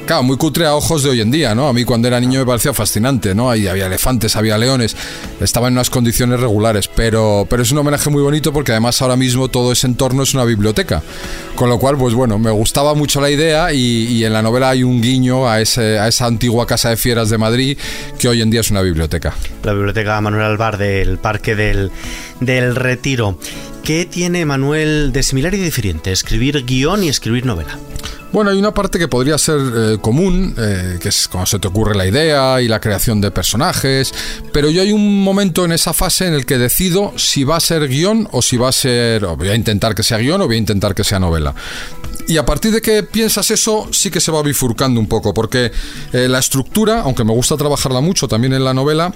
Claro, 0.09 0.23
muy 0.23 0.37
cutre 0.37 0.65
a 0.65 0.73
ojos 0.73 1.03
de 1.03 1.11
hoy 1.11 1.21
en 1.21 1.29
día, 1.29 1.53
¿no? 1.53 1.67
A 1.67 1.73
mí 1.73 1.83
cuando 1.83 2.07
era 2.07 2.19
niño 2.19 2.39
me 2.39 2.45
parecía 2.47 2.73
fascinante, 2.73 3.35
¿no? 3.35 3.51
Ahí 3.51 3.67
había 3.67 3.85
elefantes, 3.85 4.35
había 4.35 4.57
leones, 4.57 4.97
estaba 5.39 5.67
en 5.67 5.73
unas 5.73 5.91
condiciones 5.91 6.39
regulares, 6.39 6.87
pero, 6.87 7.45
pero 7.47 7.61
es 7.61 7.71
un 7.71 7.77
homenaje 7.77 8.09
muy 8.09 8.23
bonito 8.23 8.51
porque 8.51 8.71
además 8.71 8.99
ahora 9.03 9.15
mismo 9.15 9.49
todo 9.49 9.71
ese 9.71 9.85
entorno 9.85 10.23
es 10.23 10.33
una 10.33 10.45
biblioteca. 10.45 11.03
Con 11.53 11.69
lo 11.69 11.77
cual, 11.77 11.95
pues 11.95 12.15
bueno, 12.15 12.39
me 12.39 12.49
gustaba 12.49 12.95
mucho 12.95 13.21
la 13.21 13.29
idea 13.29 13.71
y, 13.71 14.23
en 14.25 14.33
la 14.33 14.41
novela 14.41 14.69
hay 14.69 14.81
un 14.81 14.99
guiño 14.99 15.47
a, 15.47 15.61
ese, 15.61 15.99
a 15.99 16.07
esa 16.07 16.25
antigua 16.25 16.65
casa 16.65 16.89
de 16.89 16.97
fieras 16.97 17.29
de 17.29 17.37
Madrid 17.37 17.77
que 18.17 18.27
hoy 18.27 18.41
en 18.41 18.49
día 18.49 18.61
es 18.61 18.71
una 18.71 18.81
biblioteca. 18.81 19.35
La 19.61 19.73
biblioteca 19.73 20.19
Manuel 20.21 20.45
Alvar 20.45 20.79
del 20.79 21.19
Parque 21.19 21.55
del, 21.55 21.91
del 22.39 22.75
Retiro. 22.75 23.37
¿Qué 23.83 24.07
tiene 24.07 24.43
Manuel 24.43 25.11
de 25.13 25.21
similar 25.21 25.53
y 25.53 25.57
diferente 25.57 26.11
escribir 26.11 26.65
guion 26.65 27.03
y 27.03 27.09
escribir 27.09 27.45
novela? 27.45 27.77
Bueno, 28.31 28.51
hay 28.51 28.59
una 28.59 28.73
parte 28.73 28.99
que 28.99 29.07
podría 29.07 29.39
ser 29.39 29.59
eh, 29.59 29.97
común, 29.99 30.53
eh, 30.55 30.99
que 31.01 31.09
es 31.09 31.27
cuando 31.27 31.47
se 31.47 31.57
te 31.57 31.67
ocurre 31.67 31.95
la 31.95 32.05
idea 32.05 32.61
y 32.61 32.67
la 32.67 32.79
creación 32.79 33.21
de 33.21 33.31
personajes, 33.31 34.13
pero 34.53 34.69
yo 34.69 34.83
hay 34.83 34.91
un 34.91 35.23
momento 35.23 35.65
en 35.65 35.71
esa 35.71 35.93
fase 35.93 36.27
en 36.27 36.35
el 36.35 36.45
que 36.45 36.59
decido 36.59 37.11
si 37.17 37.43
va 37.43 37.55
a 37.55 37.59
ser 37.59 37.87
guion 37.87 38.27
o 38.31 38.43
si 38.43 38.55
va 38.57 38.69
a 38.69 38.71
ser, 38.71 39.25
o 39.25 39.35
voy 39.35 39.49
a 39.49 39.55
intentar 39.55 39.95
que 39.95 40.03
sea 40.03 40.19
guion 40.19 40.41
o 40.41 40.45
voy 40.45 40.57
a 40.57 40.59
intentar 40.59 40.93
que 40.93 41.03
sea 41.03 41.19
novela. 41.19 41.55
Y 42.27 42.37
a 42.37 42.45
partir 42.45 42.71
de 42.71 42.83
que 42.83 43.01
piensas 43.01 43.49
eso, 43.49 43.87
sí 43.91 44.11
que 44.11 44.19
se 44.19 44.31
va 44.31 44.43
bifurcando 44.43 44.99
un 44.99 45.07
poco, 45.07 45.33
porque 45.33 45.71
eh, 46.13 46.27
la 46.29 46.37
estructura, 46.37 47.01
aunque 47.01 47.23
me 47.23 47.33
gusta 47.33 47.57
trabajarla 47.57 48.01
mucho 48.01 48.27
también 48.27 48.53
en 48.53 48.63
la 48.63 48.75
novela, 48.75 49.11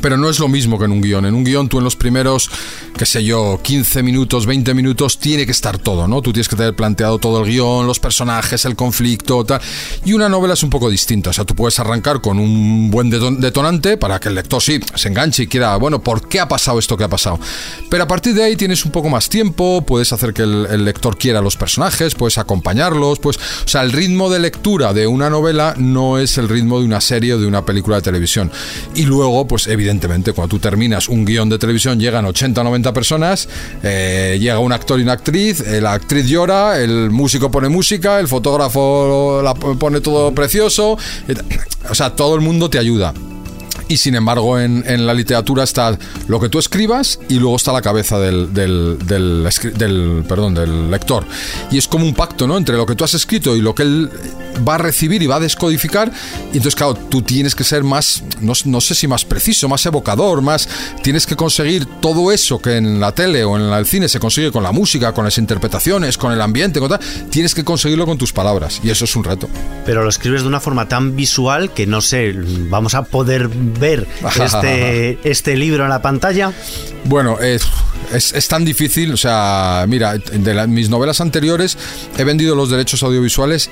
pero 0.00 0.16
no 0.16 0.28
es 0.28 0.38
lo 0.38 0.48
mismo 0.48 0.78
que 0.78 0.84
en 0.84 0.92
un 0.92 1.00
guion. 1.00 1.26
En 1.26 1.34
un 1.34 1.44
guion 1.44 1.68
tú 1.68 1.78
en 1.78 1.84
los 1.84 1.96
primeros, 1.96 2.50
qué 2.96 3.06
sé 3.06 3.24
yo, 3.24 3.60
15 3.62 4.02
minutos, 4.02 4.46
20 4.46 4.74
minutos, 4.74 5.18
tiene 5.18 5.46
que 5.46 5.52
estar 5.52 5.78
todo, 5.78 6.08
¿no? 6.08 6.22
Tú 6.22 6.32
tienes 6.32 6.48
que 6.48 6.56
tener 6.56 6.74
planteado 6.74 7.18
todo 7.18 7.42
el 7.44 7.50
guion, 7.50 7.86
los 7.86 8.00
personajes, 8.00 8.64
el 8.64 8.76
conflicto, 8.76 9.44
tal. 9.44 9.60
Y 10.04 10.12
una 10.12 10.28
novela 10.28 10.54
es 10.54 10.62
un 10.62 10.70
poco 10.70 10.90
distinta. 10.90 11.30
O 11.30 11.32
sea, 11.32 11.44
tú 11.44 11.54
puedes 11.54 11.78
arrancar 11.78 12.20
con 12.20 12.38
un 12.38 12.90
buen 12.90 13.10
detonante 13.10 13.96
para 13.96 14.18
que 14.18 14.28
el 14.28 14.34
lector 14.34 14.62
sí 14.62 14.80
se 14.94 15.08
enganche 15.08 15.44
y 15.44 15.46
quiera, 15.46 15.76
bueno, 15.76 16.02
¿por 16.02 16.28
qué 16.28 16.40
ha 16.40 16.48
pasado 16.48 16.78
esto 16.78 16.96
que 16.96 17.04
ha 17.04 17.08
pasado? 17.08 17.38
Pero 17.88 18.04
a 18.04 18.06
partir 18.06 18.34
de 18.34 18.44
ahí 18.44 18.56
tienes 18.56 18.84
un 18.84 18.92
poco 18.92 19.08
más 19.08 19.28
tiempo, 19.28 19.82
puedes 19.86 20.12
hacer 20.12 20.32
que 20.32 20.42
el, 20.42 20.84
lector 20.84 21.18
quiera 21.18 21.40
los 21.40 21.56
personajes, 21.56 22.14
puedes 22.14 22.38
acompañarlos, 22.38 23.18
pues, 23.18 23.36
o 23.36 23.68
sea, 23.68 23.82
el 23.82 23.92
ritmo 23.92 24.30
de 24.30 24.38
lectura 24.38 24.92
de 24.92 25.06
una 25.06 25.28
novela 25.28 25.74
no 25.76 26.18
es 26.18 26.38
el 26.38 26.48
ritmo 26.48 26.80
de 26.80 26.86
una 26.86 27.00
serie 27.00 27.34
o 27.34 27.38
de 27.38 27.46
una 27.46 27.64
película 27.64 27.96
de 27.96 28.02
televisión. 28.02 28.50
Y 28.94 29.04
luego, 29.04 29.46
pues, 29.46 29.66
evidentemente, 29.66 29.89
evidentemente, 29.90 30.32
cuando 30.32 30.56
tú 30.56 30.60
terminas 30.60 31.08
un 31.08 31.24
guion 31.24 31.48
de 31.48 31.58
televisión, 31.58 31.98
llegan 31.98 32.24
80 32.24 32.60
o 32.60 32.64
90 32.64 32.92
personas, 32.92 33.48
eh, 33.82 34.38
llega 34.40 34.58
un 34.60 34.72
actor 34.72 35.00
y 35.00 35.02
una 35.02 35.12
actriz, 35.12 35.60
eh, 35.60 35.80
la 35.80 35.94
actriz 35.94 36.26
llora, 36.26 36.78
el 36.78 37.10
músico 37.10 37.50
pone 37.50 37.68
música, 37.68 38.20
el 38.20 38.28
fotógrafo 38.28 39.42
la 39.42 39.54
pone 39.54 40.00
todo 40.00 40.32
precioso, 40.32 40.96
o 41.88 41.94
sea, 41.94 42.14
todo 42.14 42.36
el 42.36 42.40
mundo 42.40 42.70
te 42.70 42.78
ayuda 42.78 43.12
y 43.90 43.96
sin 43.96 44.14
embargo 44.14 44.58
en, 44.58 45.06
la 45.06 45.12
literatura 45.12 45.64
está 45.64 45.98
lo 46.28 46.38
que 46.38 46.48
tú 46.48 46.60
escribas 46.60 47.18
y 47.28 47.40
luego 47.40 47.56
está 47.56 47.72
la 47.72 47.82
cabeza 47.82 48.20
del, 48.20 48.54
del, 48.54 48.98
del, 49.04 50.24
perdón, 50.28 50.54
del 50.54 50.90
lector. 50.90 51.26
Y 51.72 51.78
es 51.78 51.88
como 51.88 52.04
un 52.04 52.14
pacto 52.14 52.46
¿no? 52.46 52.56
entre 52.56 52.76
lo 52.76 52.86
que 52.86 52.94
tú 52.94 53.02
has 53.02 53.14
escrito 53.14 53.56
y 53.56 53.60
lo 53.60 53.74
que 53.74 53.82
él 53.82 54.10
va 54.66 54.76
a 54.76 54.78
recibir 54.78 55.22
y 55.22 55.26
va 55.26 55.36
a 55.36 55.40
descodificar. 55.40 56.12
Y 56.52 56.58
entonces, 56.58 56.76
claro, 56.76 56.94
tú 56.94 57.22
tienes 57.22 57.56
que 57.56 57.64
ser 57.64 57.82
más, 57.82 58.22
no, 58.40 58.52
no 58.64 58.80
sé 58.80 58.94
si 58.94 59.08
más 59.08 59.24
preciso, 59.24 59.68
más 59.68 59.84
evocador, 59.86 60.40
más... 60.40 60.68
Tienes 61.02 61.26
que 61.26 61.34
conseguir 61.34 61.86
todo 62.00 62.30
eso 62.30 62.60
que 62.60 62.76
en 62.76 63.00
la 63.00 63.12
tele 63.12 63.42
o 63.44 63.56
en 63.56 63.72
el 63.72 63.86
cine 63.86 64.08
se 64.08 64.20
consigue 64.20 64.52
con 64.52 64.62
la 64.62 64.70
música, 64.70 65.12
con 65.12 65.24
las 65.24 65.38
interpretaciones, 65.38 66.16
con 66.16 66.32
el 66.32 66.40
ambiente, 66.40 66.78
con 66.78 66.90
tal, 66.90 67.00
tienes 67.30 67.54
que 67.54 67.64
conseguirlo 67.64 68.06
con 68.06 68.18
tus 68.18 68.32
palabras. 68.32 68.80
Y 68.84 68.90
eso 68.90 69.04
es 69.04 69.16
un 69.16 69.24
reto. 69.24 69.48
Pero 69.84 70.04
lo 70.04 70.10
escribes 70.10 70.42
de 70.42 70.48
una 70.48 70.60
forma 70.60 70.86
tan 70.86 71.16
visual 71.16 71.72
que 71.72 71.86
no 71.86 72.00
sé, 72.00 72.34
vamos 72.68 72.94
a 72.94 73.02
poder 73.02 73.48
ver 73.80 74.06
este, 74.44 75.18
este 75.24 75.56
libro 75.56 75.84
en 75.84 75.90
la 75.90 76.02
pantalla? 76.02 76.52
Bueno, 77.04 77.38
es, 77.40 77.62
es, 78.12 78.48
tan 78.48 78.64
difícil, 78.64 79.12
o 79.12 79.16
sea, 79.16 79.84
mira, 79.88 80.16
de 80.18 80.66
mis 80.66 80.90
novelas 80.90 81.20
anteriores 81.20 81.76
he 82.18 82.24
vendido 82.24 82.54
los 82.54 82.70
derechos 82.70 83.02
audiovisuales 83.02 83.70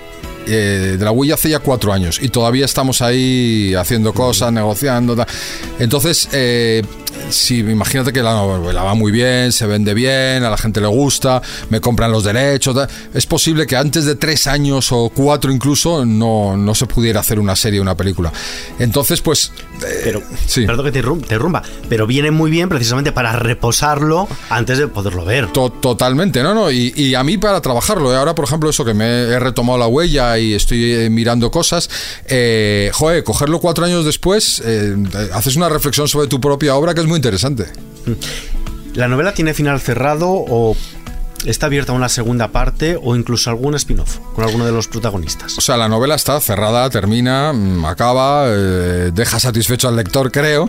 eh, 0.51 0.97
de 0.99 1.05
la 1.05 1.11
huella 1.11 1.35
hace 1.35 1.51
ya 1.51 1.59
cuatro 1.59 1.93
años 1.93 2.21
y 2.23 2.31
todavía 2.31 2.65
estamos 2.65 3.03
ahí 3.03 3.75
haciendo 3.75 4.15
cosas, 4.15 4.51
negociando. 4.51 5.15
Entonces, 5.79 6.27
eh, 6.33 6.83
si 7.29 7.59
imagínate 7.59 8.15
que 8.15 8.23
la 8.23 8.33
novela 8.33 8.83
va 8.83 8.95
muy 8.95 9.13
bien, 9.13 9.53
se 9.53 9.67
vende 9.67 9.93
bien, 9.93 10.45
a 10.45 10.51
la 10.51 10.57
gente 10.57 10.81
le 10.81 10.87
gusta, 10.87 11.43
me 11.69 11.83
compran 11.83 12.11
los 12.11 12.25
derechos, 12.25 12.77
es 13.13 13.27
posible 13.27 13.67
que 13.67 13.77
antes 13.77 14.07
de 14.07 14.15
tres 14.15 14.47
años 14.47 14.91
o 14.91 15.11
cuatro 15.15 15.53
incluso 15.53 16.07
no, 16.07 16.57
no 16.57 16.75
se 16.75 16.87
pudiera 16.87 17.21
hacer 17.21 17.39
una 17.39 17.55
serie, 17.55 17.79
una 17.81 17.97
película. 17.97 18.33
Entonces, 18.79 19.21
pues... 19.21 19.53
Eh, 19.99 20.03
pero, 20.05 20.23
sí. 20.47 20.67
Perdón 20.67 20.87
que 20.87 20.93
te 20.93 20.99
interrumpa, 21.01 21.63
pero 21.89 22.07
viene 22.07 22.31
muy 22.31 22.51
bien 22.51 22.69
precisamente 22.69 23.13
para 23.13 23.33
reposarlo 23.33 24.29
antes 24.49 24.79
de 24.79 24.89
poderlo 24.89 25.25
ver. 25.25 25.49
totalmente, 25.53 26.43
no, 26.43 26.55
no, 26.55 26.71
y, 26.71 27.15
a 27.15 27.25
mí 27.25 27.39
para 27.39 27.61
trabajarlo, 27.61 28.13
¿eh? 28.13 28.17
ahora 28.17 28.35
por 28.35 28.45
ejemplo 28.45 28.71
eso 28.71 28.85
que 28.85 28.95
me 28.95 29.05
he 29.05 29.39
retomado 29.39 29.79
la 29.79 29.87
huella 29.87 30.39
y 30.39 30.55
estoy 30.55 30.93
eh, 30.93 31.11
mirando 31.11 31.51
cosas, 31.51 31.91
eh, 32.27 32.91
joder, 32.93 33.25
cogerlo 33.25 33.61
cuatro 33.61 33.85
años 33.85 34.05
después, 34.05 34.63
haces 35.33 35.57
una 35.57 35.69
reflexión 35.69 36.09
sobre 36.09 36.29
tu 36.29 36.41
propia 36.41 36.75
obra 36.77 36.95
que 36.95 37.01
es 37.01 37.07
muy 37.07 37.17
interesante. 37.17 37.67
¿La 38.95 39.07
novela 39.07 39.33
tiene 39.33 39.55
final 39.55 39.81
cerrado 39.81 40.29
o 40.29 40.77
está 41.45 41.67
abierta 41.67 41.93
una 41.93 42.09
segunda 42.09 42.49
parte 42.49 42.99
o 43.01 43.17
incluso 43.17 43.51
algún 43.51 43.75
spin-off 43.75 44.19
con 44.35 44.45
alguno 44.45 44.65
de 44.65 44.73
los 44.73 44.89
protagonistas. 44.89 45.57
O 45.59 45.61
sea, 45.61 45.77
la 45.77 45.89
novela 45.89 46.15
está 46.15 46.41
cerrada, 46.41 46.89
termina, 46.91 47.53
mm, 47.53 47.85
acaba, 47.85 48.47
eh, 48.49 49.11
deja 49.13 49.39
satisfecho 49.39 49.89
al 49.89 49.97
lector, 49.97 50.31
creo. 50.33 50.69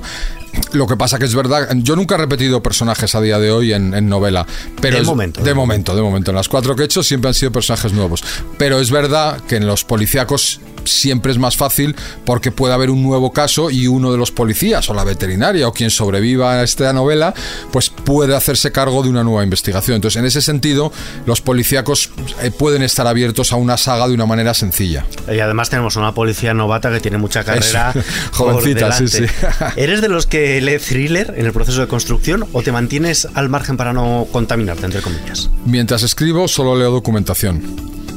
Lo 0.73 0.87
que 0.87 0.97
pasa 0.97 1.17
que 1.17 1.25
es 1.25 1.35
verdad, 1.35 1.69
yo 1.75 1.95
nunca 1.95 2.15
he 2.15 2.17
repetido 2.17 2.61
personajes 2.61 3.15
a 3.15 3.21
día 3.21 3.39
de 3.39 3.51
hoy 3.51 3.73
en, 3.73 4.09
novela. 4.09 4.45
Pero 4.81 4.97
de 4.97 5.03
momento. 5.03 5.41
De, 5.41 5.53
momento, 5.53 5.95
de 5.95 6.01
momento. 6.01 6.31
En 6.31 6.35
las 6.35 6.47
cuatro 6.47 6.75
que 6.75 6.83
he 6.83 6.85
hecho 6.85 7.03
siempre 7.03 7.27
han 7.27 7.33
sido 7.33 7.51
personajes 7.51 7.93
nuevos. 7.93 8.23
Pero 8.57 8.79
es 8.79 8.91
verdad 8.91 9.41
que 9.47 9.57
en 9.57 9.67
los 9.67 9.83
policíacos 9.83 10.59
siempre 10.85 11.31
es 11.31 11.37
más 11.37 11.57
fácil 11.57 11.95
porque 12.25 12.51
puede 12.51 12.73
haber 12.73 12.89
un 12.89 13.03
nuevo 13.03 13.31
caso 13.31 13.69
y 13.69 13.87
uno 13.87 14.11
de 14.11 14.17
los 14.17 14.31
policías 14.31 14.89
o 14.89 14.93
la 14.93 15.03
veterinaria 15.03 15.67
o 15.67 15.73
quien 15.73 15.89
sobreviva 15.89 16.53
a 16.53 16.63
esta 16.63 16.91
novela, 16.93 17.33
pues 17.71 17.89
puede 17.89 18.35
hacerse 18.35 18.71
cargo 18.71 19.03
de 19.03 19.09
una 19.09 19.23
nueva 19.23 19.43
investigación. 19.43 19.95
Entonces, 19.95 20.19
en 20.19 20.25
ese 20.25 20.41
sentido, 20.41 20.91
los 21.25 21.41
policíacos 21.41 22.09
eh, 22.41 22.51
pueden 22.51 22.83
estar 22.83 23.07
abiertos 23.07 23.51
a 23.51 23.55
una 23.55 23.77
saga 23.77 24.07
de 24.07 24.13
una 24.13 24.25
manera 24.25 24.53
sencilla. 24.53 25.05
Y 25.31 25.39
además 25.39 25.69
tenemos 25.69 25.95
una 25.95 26.13
policía 26.13 26.53
novata 26.53 26.91
que 26.91 26.99
tiene 26.99 27.17
mucha 27.17 27.43
carrera. 27.43 27.93
Jovencita, 28.31 28.91
sí, 28.91 29.07
sí. 29.07 29.25
¿Eres 29.75 30.01
de 30.01 30.09
los 30.09 30.25
que 30.25 30.38
lee 30.61 30.77
thriller 30.79 31.33
en 31.37 31.45
el 31.45 31.53
proceso 31.53 31.81
de 31.81 31.87
construcción 31.87 32.45
o 32.53 32.61
te 32.61 32.71
mantienes 32.71 33.27
al 33.33 33.49
margen 33.49 33.77
para 33.77 33.93
no 33.93 34.27
contaminarte, 34.31 34.85
entre 34.85 35.01
comillas? 35.01 35.49
Mientras 35.65 36.03
escribo, 36.03 36.47
solo 36.47 36.75
leo 36.77 36.91
documentación. 36.91 37.61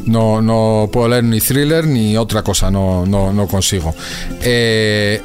No, 0.07 0.43
no 0.43 0.89
puedo 0.93 1.09
leer 1.09 1.25
ni 1.25 1.41
thriller 1.41 1.87
ni 1.87 2.17
otra 2.17 2.43
cosa, 2.43 2.71
no, 2.71 3.07
no, 3.07 3.33
no 3.33 3.47
consigo. 3.47 3.95
Eh, 4.41 5.21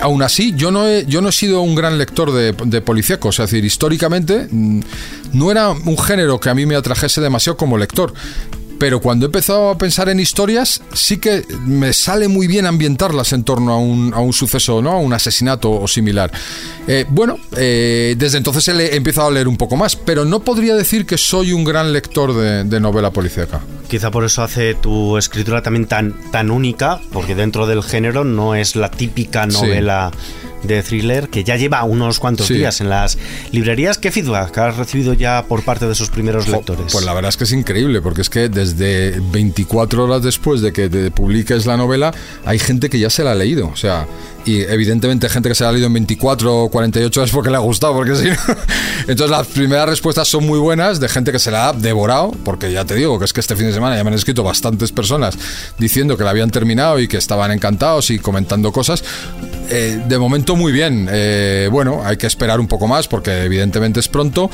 aún 0.00 0.22
así, 0.22 0.54
yo 0.56 0.70
no, 0.70 0.86
he, 0.86 1.04
yo 1.06 1.20
no 1.20 1.28
he 1.28 1.32
sido 1.32 1.60
un 1.62 1.74
gran 1.74 1.98
lector 1.98 2.32
de, 2.32 2.52
de 2.52 2.78
es 2.78 3.36
decir, 3.36 3.64
históricamente 3.64 4.48
mm, 4.50 4.80
no 5.32 5.50
era 5.50 5.70
un 5.70 5.98
género 5.98 6.38
que 6.40 6.50
a 6.50 6.54
mí 6.54 6.66
me 6.66 6.76
atrajese 6.76 7.20
demasiado 7.20 7.56
como 7.56 7.78
lector 7.78 8.12
pero 8.78 9.00
cuando 9.00 9.26
he 9.26 9.28
empezado 9.28 9.70
a 9.70 9.78
pensar 9.78 10.08
en 10.08 10.20
historias, 10.20 10.82
sí 10.92 11.18
que 11.18 11.44
me 11.66 11.92
sale 11.92 12.28
muy 12.28 12.46
bien 12.46 12.66
ambientarlas 12.66 13.32
en 13.32 13.44
torno 13.44 13.72
a 13.72 13.78
un, 13.78 14.12
a 14.14 14.20
un 14.20 14.32
suceso, 14.32 14.82
¿no? 14.82 14.92
a 14.92 14.98
un 14.98 15.12
asesinato 15.12 15.70
o 15.70 15.88
similar. 15.88 16.30
Eh, 16.86 17.06
bueno, 17.08 17.38
eh, 17.56 18.14
desde 18.18 18.38
entonces 18.38 18.68
he, 18.68 18.96
empezado 18.96 19.28
a 19.28 19.30
leer 19.30 19.48
un 19.48 19.56
poco 19.56 19.76
más, 19.76 19.96
pero 19.96 20.24
no 20.24 20.40
podría 20.40 20.74
decir 20.74 21.06
que 21.06 21.18
soy 21.18 21.52
un 21.52 21.64
gran 21.64 21.92
lector 21.92 22.34
de, 22.34 22.80
novela 22.80 23.10
policíaca. 23.10 23.60
Quizá 23.88 24.10
por 24.10 24.24
eso 24.24 24.42
hace 24.42 24.74
tu 24.74 25.16
escritura 25.16 25.62
también 25.62 25.86
tan, 25.86 26.30
tan 26.30 26.50
única, 26.50 27.00
porque 27.12 27.34
dentro 27.34 27.66
del 27.66 27.82
género 27.82 28.24
no 28.24 28.54
es 28.54 28.76
la 28.76 28.90
típica 28.90 29.46
novela 29.46 30.10
de 30.66 30.82
thriller 30.82 31.28
que 31.28 31.44
ya 31.44 31.56
lleva 31.56 31.84
unos 31.84 32.18
cuantos 32.18 32.48
días 32.48 32.80
en 32.80 32.88
las 32.88 33.18
librerías. 33.52 33.98
¿Qué 33.98 34.10
feedback 34.10 34.56
has 34.58 34.76
recibido 34.76 35.14
ya 35.14 35.44
por 35.46 35.62
parte 35.62 35.86
de 35.86 35.92
esos 35.92 36.10
primeros 36.10 36.48
lectores? 36.48 36.92
Pues 36.92 37.04
la 37.04 37.14
verdad 37.14 37.28
es 37.28 37.36
que 37.36 37.44
es 37.44 37.52
increíble, 37.52 38.00
porque 38.00 38.22
es 38.22 38.30
que 38.30 38.48
desde 38.48 39.20
24 39.32 40.04
horas 40.04 40.22
después 40.22 40.60
de 40.60 40.72
que 40.72 40.88
te 40.88 41.10
publiques 41.10 41.66
la 41.66 41.76
novela, 41.76 42.12
hay 42.44 42.58
gente 42.58 42.90
que 42.90 42.98
ya 42.98 43.10
se 43.10 43.24
la 43.24 43.32
ha 43.32 43.34
leído. 43.34 43.68
O 43.68 43.76
sea, 43.76 44.06
y 44.44 44.60
evidentemente 44.60 45.28
gente 45.28 45.48
que 45.48 45.54
se 45.54 45.64
la 45.64 45.70
ha 45.70 45.72
leído 45.72 45.86
en 45.86 45.94
24 45.94 46.64
o 46.64 46.68
48 46.68 47.20
horas 47.20 47.30
porque 47.30 47.50
le 47.50 47.56
ha 47.56 47.60
gustado, 47.60 47.94
porque 47.94 48.16
si 48.16 48.28
Entonces 49.06 49.30
las 49.30 49.46
primeras 49.48 49.88
respuestas 49.88 50.28
son 50.28 50.46
muy 50.46 50.58
buenas 50.58 51.00
de 51.00 51.08
gente 51.08 51.32
que 51.32 51.38
se 51.38 51.50
la 51.50 51.68
ha 51.68 51.72
devorado, 51.72 52.30
porque 52.44 52.72
ya 52.72 52.84
te 52.84 52.94
digo 52.94 53.18
que 53.18 53.24
es 53.24 53.32
que 53.32 53.40
este 53.40 53.56
fin 53.56 53.66
de 53.66 53.72
semana 53.72 53.96
ya 53.96 54.04
me 54.04 54.08
han 54.08 54.14
escrito 54.14 54.42
bastantes 54.42 54.92
personas 54.92 55.38
diciendo 55.78 56.16
que 56.16 56.24
la 56.24 56.30
habían 56.30 56.50
terminado 56.50 57.00
y 57.00 57.08
que 57.08 57.16
estaban 57.16 57.50
encantados 57.52 58.10
y 58.10 58.18
comentando 58.18 58.72
cosas. 58.72 59.04
Eh, 59.70 60.02
de 60.06 60.18
momento 60.18 60.56
muy 60.56 60.72
bien. 60.72 61.08
Eh, 61.10 61.68
bueno, 61.70 62.02
hay 62.04 62.16
que 62.16 62.26
esperar 62.26 62.60
un 62.60 62.66
poco 62.66 62.86
más 62.86 63.08
porque 63.08 63.44
evidentemente 63.44 64.00
es 64.00 64.08
pronto, 64.08 64.50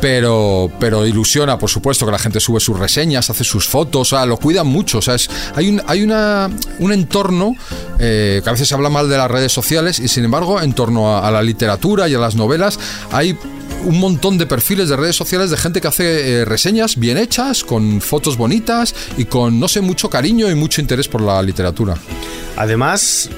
pero, 0.00 0.70
pero 0.78 1.06
ilusiona, 1.06 1.58
por 1.58 1.68
supuesto, 1.68 2.06
que 2.06 2.12
la 2.12 2.18
gente 2.18 2.40
sube 2.40 2.60
sus 2.60 2.78
reseñas, 2.78 3.28
hace 3.30 3.44
sus 3.44 3.68
fotos, 3.68 4.12
lo 4.12 4.36
cuidan 4.36 4.66
mucho. 4.66 4.98
Es, 4.98 5.28
hay, 5.54 5.68
un, 5.68 5.82
hay 5.86 6.02
una, 6.02 6.50
un 6.78 6.92
entorno 6.92 7.56
eh, 7.98 8.40
que 8.42 8.48
a 8.48 8.52
veces 8.52 8.68
se 8.68 8.74
habla 8.74 8.88
mal 8.88 9.08
de 9.08 9.16
las 9.16 9.30
redes 9.30 9.52
sociales 9.52 9.98
y, 9.98 10.08
sin 10.08 10.24
embargo, 10.24 10.60
en 10.60 10.72
torno 10.72 11.18
a, 11.18 11.30
la 11.30 11.42
literatura 11.42 12.08
y 12.08 12.14
a 12.14 12.18
las 12.18 12.36
novelas, 12.36 12.78
hay 13.10 13.36
un 13.84 13.98
montón 13.98 14.38
de 14.38 14.46
perfiles 14.46 14.88
de 14.88 14.96
redes 14.96 15.16
sociales 15.16 15.50
de 15.50 15.56
gente 15.56 15.80
que 15.80 15.88
hace 15.88 16.44
reseñas 16.44 16.96
bien 16.96 17.18
hechas, 17.18 17.64
con 17.64 18.00
fotos 18.00 18.36
bonitas 18.36 18.94
y 19.16 19.24
con, 19.24 19.58
no 19.58 19.66
sé, 19.66 19.80
mucho 19.80 20.08
cariño 20.08 20.48
y 20.50 20.54
mucho 20.54 20.80
interés 20.80 21.08
por 21.08 21.20
la 21.20 21.42
literatura. 21.42 21.96
Además, 22.56 23.28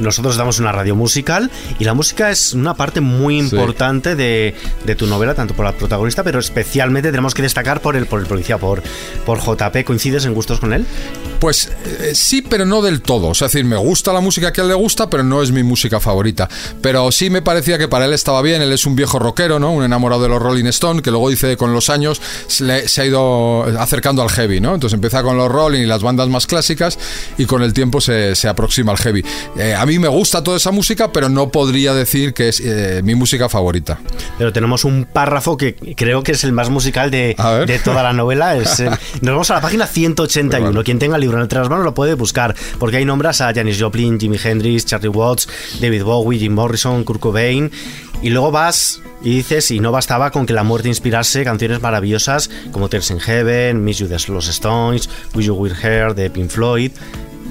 nosotros 0.00 0.36
damos 0.36 0.58
una 0.58 0.72
radio 0.72 0.94
musical 0.94 1.50
y 1.78 1.84
la 1.84 1.94
música 1.94 2.30
es 2.30 2.52
una 2.52 2.74
parte 2.74 3.00
muy 3.00 3.38
importante 3.38 4.14
de, 4.14 4.54
tu 4.96 5.06
novela, 5.06 5.34
tanto 5.34 5.54
por 5.54 5.64
la 5.64 5.72
protagonista, 5.72 6.22
pero 6.22 6.38
especialmente 6.38 7.10
tenemos 7.10 7.34
que 7.34 7.42
destacar 7.42 7.80
por 7.80 7.96
el, 7.96 8.06
por 8.06 8.20
el 8.20 8.26
policía, 8.26 8.58
por, 8.58 8.82
por 9.24 9.38
JP. 9.40 9.84
¿Coincides 9.84 10.24
en 10.24 10.34
gustos 10.34 10.60
con 10.60 10.72
él? 10.72 10.86
Pues 11.40 11.70
eh, 11.84 12.12
sí, 12.14 12.42
pero 12.42 12.64
no 12.64 12.82
del 12.82 13.02
todo. 13.02 13.32
es 13.32 13.40
decir, 13.40 13.64
me 13.64 13.76
gusta 13.76 14.12
la 14.12 14.20
música 14.20 14.52
que 14.52 14.60
a 14.60 14.64
él 14.64 14.68
le 14.68 14.74
gusta, 14.74 15.10
pero 15.10 15.22
no 15.22 15.42
es 15.42 15.52
mi 15.52 15.62
música 15.62 16.00
favorita. 16.00 16.48
Pero 16.80 17.10
sí 17.12 17.30
me 17.30 17.42
parecía 17.42 17.78
que 17.78 17.88
para 17.88 18.06
él 18.06 18.12
estaba 18.12 18.42
bien. 18.42 18.62
Él 18.62 18.72
es 18.72 18.86
un 18.86 18.96
viejo 18.96 19.18
rockero, 19.18 19.58
¿no? 19.58 19.72
Un 19.72 19.84
enamorado 19.84 20.22
de 20.22 20.28
los 20.28 20.40
Rolling 20.40 20.66
Stones, 20.66 21.02
que 21.02 21.10
luego 21.10 21.28
dice 21.28 21.56
con 21.56 21.72
los 21.72 21.90
años 21.90 22.20
se, 22.46 22.88
se 22.88 23.02
ha 23.02 23.06
ido 23.06 23.64
acercando 23.78 24.22
al 24.22 24.30
heavy, 24.30 24.60
¿no? 24.60 24.74
Entonces 24.74 24.94
empieza 24.94 25.22
con 25.22 25.36
los 25.36 25.50
Rolling 25.50 25.82
y 25.82 25.86
las 25.86 26.02
bandas 26.02 26.28
más 26.28 26.46
clásicas 26.46 26.98
y 27.38 27.46
con 27.46 27.62
el 27.62 27.72
tiempo 27.72 28.00
se, 28.00 28.34
se 28.34 28.48
aproxima 28.48 28.92
al 28.92 28.98
heavy. 28.98 29.24
Eh, 29.58 29.65
a 29.74 29.86
mí 29.86 29.98
me 29.98 30.08
gusta 30.08 30.42
toda 30.42 30.56
esa 30.56 30.70
música, 30.70 31.12
pero 31.12 31.28
no 31.28 31.50
podría 31.50 31.94
decir 31.94 32.34
que 32.34 32.48
es 32.48 32.60
eh, 32.60 33.00
mi 33.02 33.14
música 33.14 33.48
favorita. 33.48 33.98
Pero 34.38 34.52
tenemos 34.52 34.84
un 34.84 35.06
párrafo 35.10 35.56
que 35.56 35.74
creo 35.96 36.22
que 36.22 36.32
es 36.32 36.44
el 36.44 36.52
más 36.52 36.70
musical 36.70 37.10
de, 37.10 37.36
de 37.66 37.78
toda 37.78 38.02
la 38.02 38.12
novela. 38.12 38.56
Es, 38.56 38.80
nos 39.20 39.32
vamos 39.32 39.50
a 39.50 39.54
la 39.54 39.60
página 39.60 39.86
181. 39.86 40.84
Quien 40.84 40.98
tenga 40.98 41.16
el 41.16 41.22
libro 41.22 41.40
entre 41.40 41.58
las 41.58 41.68
manos 41.68 41.84
lo 41.84 41.94
puede 41.94 42.14
buscar, 42.14 42.54
porque 42.78 42.98
hay 42.98 43.04
nombres 43.04 43.40
a 43.40 43.52
Janis 43.52 43.80
Joplin, 43.80 44.18
Jimi 44.20 44.38
Hendrix, 44.42 44.86
Charlie 44.86 45.08
Watts, 45.08 45.48
David 45.80 46.04
Bowie, 46.04 46.38
Jim 46.38 46.52
Morrison, 46.52 47.04
Kurt 47.04 47.20
Cobain. 47.20 47.70
Y 48.22 48.30
luego 48.30 48.50
vas 48.50 49.02
y 49.22 49.36
dices, 49.36 49.70
y 49.70 49.80
no 49.80 49.92
bastaba 49.92 50.30
con 50.30 50.46
que 50.46 50.52
la 50.52 50.62
muerte 50.62 50.88
inspirase 50.88 51.44
canciones 51.44 51.80
maravillosas 51.80 52.50
como 52.72 52.88
Tears 52.88 53.10
in 53.10 53.20
Heaven, 53.20 53.84
Miss 53.84 53.98
You 53.98 54.08
de 54.08 54.18
los 54.28 54.48
Stones, 54.48 55.08
Wish 55.34 55.46
You 55.46 55.54
Were 55.54 55.74
Here 55.74 56.14
de 56.14 56.30
Pink 56.30 56.50
Floyd. 56.50 56.92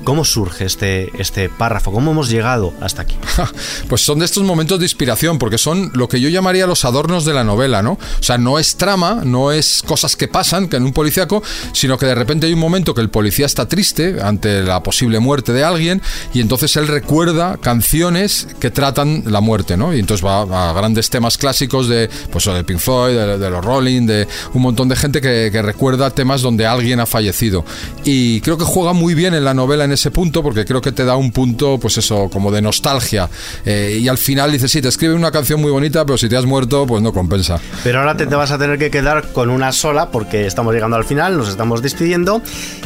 ¿Cómo 0.05 0.23
surge 0.23 0.65
este, 0.65 1.11
este 1.19 1.49
párrafo? 1.49 1.91
¿Cómo 1.91 2.11
hemos 2.11 2.29
llegado 2.29 2.73
hasta 2.79 3.01
aquí? 3.01 3.17
Pues 3.89 4.01
son 4.01 4.19
de 4.19 4.25
estos 4.25 4.43
momentos 4.43 4.79
de 4.79 4.85
inspiración, 4.85 5.37
porque 5.37 5.57
son 5.57 5.91
lo 5.93 6.07
que 6.07 6.19
yo 6.19 6.29
llamaría 6.29 6.67
los 6.67 6.85
adornos 6.85 7.25
de 7.25 7.33
la 7.33 7.43
novela, 7.43 7.81
¿no? 7.81 7.93
O 7.93 8.23
sea, 8.23 8.37
no 8.37 8.59
es 8.59 8.77
trama, 8.77 9.21
no 9.23 9.51
es 9.51 9.81
cosas 9.85 10.15
que 10.15 10.27
pasan, 10.27 10.69
que 10.69 10.77
en 10.77 10.83
un 10.83 10.93
policíaco, 10.93 11.43
sino 11.73 11.97
que 11.97 12.05
de 12.05 12.15
repente 12.15 12.45
hay 12.45 12.53
un 12.53 12.59
momento 12.59 12.93
que 12.93 13.01
el 13.01 13.09
policía 13.09 13.45
está 13.45 13.67
triste 13.67 14.21
ante 14.21 14.61
la 14.61 14.83
posible 14.83 15.19
muerte 15.19 15.53
de 15.53 15.63
alguien 15.63 16.01
y 16.33 16.41
entonces 16.41 16.75
él 16.75 16.87
recuerda 16.87 17.57
canciones 17.57 18.47
que 18.59 18.69
tratan 18.69 19.23
la 19.25 19.41
muerte, 19.41 19.75
¿no? 19.75 19.93
Y 19.93 19.99
entonces 19.99 20.25
va 20.25 20.41
a 20.69 20.73
grandes 20.73 21.09
temas 21.09 21.37
clásicos 21.37 21.87
de, 21.87 22.09
pues, 22.31 22.45
de 22.45 22.63
Pink 22.63 22.79
Floyd, 22.79 23.15
de, 23.15 23.49
los 23.49 23.65
Rolling, 23.65 24.05
de 24.05 24.27
un 24.53 24.61
montón 24.61 24.87
de 24.87 24.95
gente 24.95 25.19
que, 25.21 25.49
que 25.51 25.61
recuerda 25.61 26.11
temas 26.11 26.41
donde 26.41 26.67
alguien 26.67 26.99
ha 26.99 27.07
fallecido. 27.07 27.65
Y 28.03 28.41
creo 28.41 28.57
que 28.57 28.65
juega 28.65 28.93
muy 28.93 29.15
bien 29.15 29.33
en 29.33 29.43
la 29.43 29.53
novela 29.53 29.83
en 29.85 29.94
ese 29.95 30.11
punto 30.11 30.43
porque 30.43 30.65
creo 30.65 30.81
que 30.81 30.91
te 30.91 31.03
da 31.03 31.15
un 31.15 31.31
punto, 31.31 31.79
pues 31.79 31.97
eso, 31.97 32.29
como 32.29 32.51
de 32.51 32.61
nostalgia. 32.61 33.29
Eh, 33.65 33.99
y 34.01 34.07
al 34.07 34.17
final 34.17 34.51
dices, 34.51 34.71
sí, 34.71 34.81
te 34.81 34.87
escribe 34.87 35.13
una 35.13 35.31
canción 35.31 35.61
muy 35.61 35.71
bonita, 35.71 36.05
pero 36.05 36.17
si 36.17 36.29
te 36.29 36.37
has 36.37 36.45
muerto, 36.45 36.85
pues 36.85 37.01
no 37.01 37.11
compensa. 37.11 37.59
Pero 37.83 37.99
ahora 37.99 38.15
te, 38.15 38.27
te 38.27 38.35
vas 38.35 38.51
a 38.51 38.57
tener 38.57 38.77
que 38.77 38.91
quedar 38.91 39.31
con 39.33 39.49
una 39.49 39.71
sola 39.71 40.11
porque 40.11 40.45
estamos 40.45 40.73
llegando 40.73 40.95
al 40.95 41.05
final, 41.05 41.37
nos 41.37 41.49
estamos 41.49 41.81
despidiendo. 41.81 42.41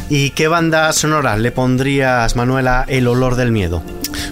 ¿Y 0.08 0.30
qué 0.30 0.48
banda 0.48 0.92
sonora 0.92 1.36
le 1.36 1.52
pondrías, 1.52 2.34
Manuela, 2.36 2.84
el 2.88 3.06
olor 3.06 3.36
del 3.36 3.52
miedo? 3.52 3.82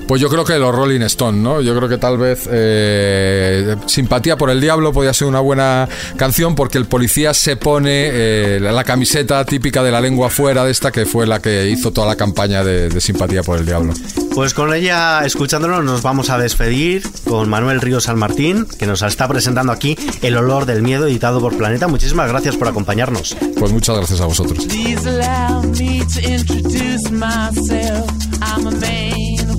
Pues 0.08 0.22
yo 0.22 0.30
creo 0.30 0.42
que 0.42 0.58
los 0.58 0.74
Rolling 0.74 1.02
Stone, 1.02 1.36
¿no? 1.36 1.60
Yo 1.60 1.76
creo 1.76 1.86
que 1.86 1.98
tal 1.98 2.16
vez 2.16 2.48
eh, 2.50 3.76
Simpatía 3.84 4.38
por 4.38 4.48
el 4.48 4.58
Diablo 4.58 4.90
podría 4.90 5.12
ser 5.12 5.28
una 5.28 5.40
buena 5.40 5.86
canción 6.16 6.54
porque 6.54 6.78
el 6.78 6.86
policía 6.86 7.34
se 7.34 7.56
pone 7.56 8.08
eh, 8.10 8.58
la 8.58 8.84
camiseta 8.84 9.44
típica 9.44 9.82
de 9.82 9.90
la 9.90 10.00
lengua 10.00 10.30
fuera 10.30 10.64
de 10.64 10.70
esta 10.70 10.90
que 10.92 11.04
fue 11.04 11.26
la 11.26 11.40
que 11.40 11.68
hizo 11.68 11.92
toda 11.92 12.06
la 12.06 12.16
campaña 12.16 12.64
de, 12.64 12.98
Simpatía 13.02 13.42
por 13.42 13.58
el 13.58 13.66
Diablo. 13.66 13.92
Pues 14.34 14.54
con 14.54 14.72
ella, 14.72 15.26
escuchándonos, 15.26 15.84
nos 15.84 16.00
vamos 16.00 16.30
a 16.30 16.38
despedir 16.38 17.02
con 17.24 17.50
Manuel 17.50 17.82
Ríos 17.82 18.04
San 18.04 18.18
Martín, 18.18 18.66
que 18.78 18.86
nos 18.86 19.02
está 19.02 19.28
presentando 19.28 19.72
aquí 19.72 19.94
El 20.22 20.38
olor 20.38 20.64
del 20.64 20.82
miedo, 20.82 21.06
editado 21.06 21.38
por 21.38 21.54
Planeta. 21.58 21.86
Muchísimas 21.86 22.30
gracias 22.30 22.56
por 22.56 22.66
acompañarnos. 22.66 23.36
Pues 23.58 23.72
muchas 23.72 23.96
gracias 23.98 24.22
a 24.22 24.24
vosotros. 24.24 24.66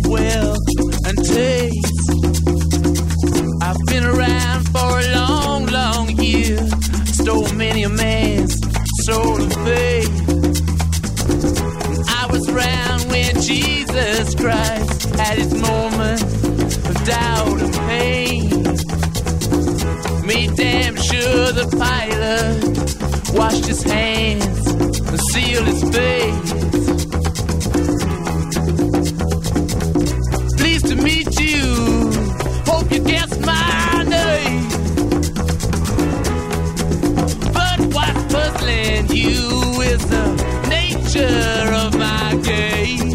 Will 0.09 0.55
and 1.05 1.17
taste. 1.23 2.09
I've 3.61 3.81
been 3.85 4.05
around 4.05 4.67
for 4.69 4.99
a 4.99 5.07
long, 5.13 5.67
long 5.67 6.09
year. 6.17 6.57
Stole 7.05 7.51
many 7.53 7.83
a 7.83 7.89
man's 7.89 8.55
soul 9.05 9.41
of 9.41 9.53
faith. 9.65 10.09
I 12.21 12.27
was 12.31 12.49
around 12.49 13.01
when 13.11 13.39
Jesus 13.41 14.33
Christ 14.35 15.15
had 15.15 15.37
his 15.37 15.53
moment 15.53 16.21
of 16.89 17.05
doubt 17.05 17.61
and 17.61 17.73
pain. 17.89 18.49
Made 20.25 20.55
damn 20.55 20.95
sure 20.95 21.51
the 21.51 21.67
pilot 21.77 23.33
washed 23.37 23.65
his 23.65 23.83
hands 23.83 24.67
and 25.09 25.19
sealed 25.31 25.67
his 25.67 25.83
face. 25.95 26.98
Of 41.85 41.97
my 41.97 42.35
game. 42.43 43.11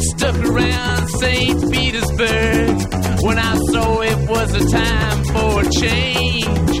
Stuck 0.00 0.36
around 0.44 1.08
St. 1.20 1.72
Petersburg 1.72 3.22
when 3.22 3.38
I 3.38 3.54
saw 3.70 4.00
it 4.00 4.28
was 4.28 4.54
a 4.54 4.64
time 4.70 5.24
for 5.24 5.62
change. 5.80 6.80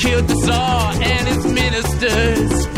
Killed 0.00 0.28
the 0.28 0.36
Tsar 0.44 0.92
and 1.02 1.28
his 1.28 1.44
ministers. 1.46 2.75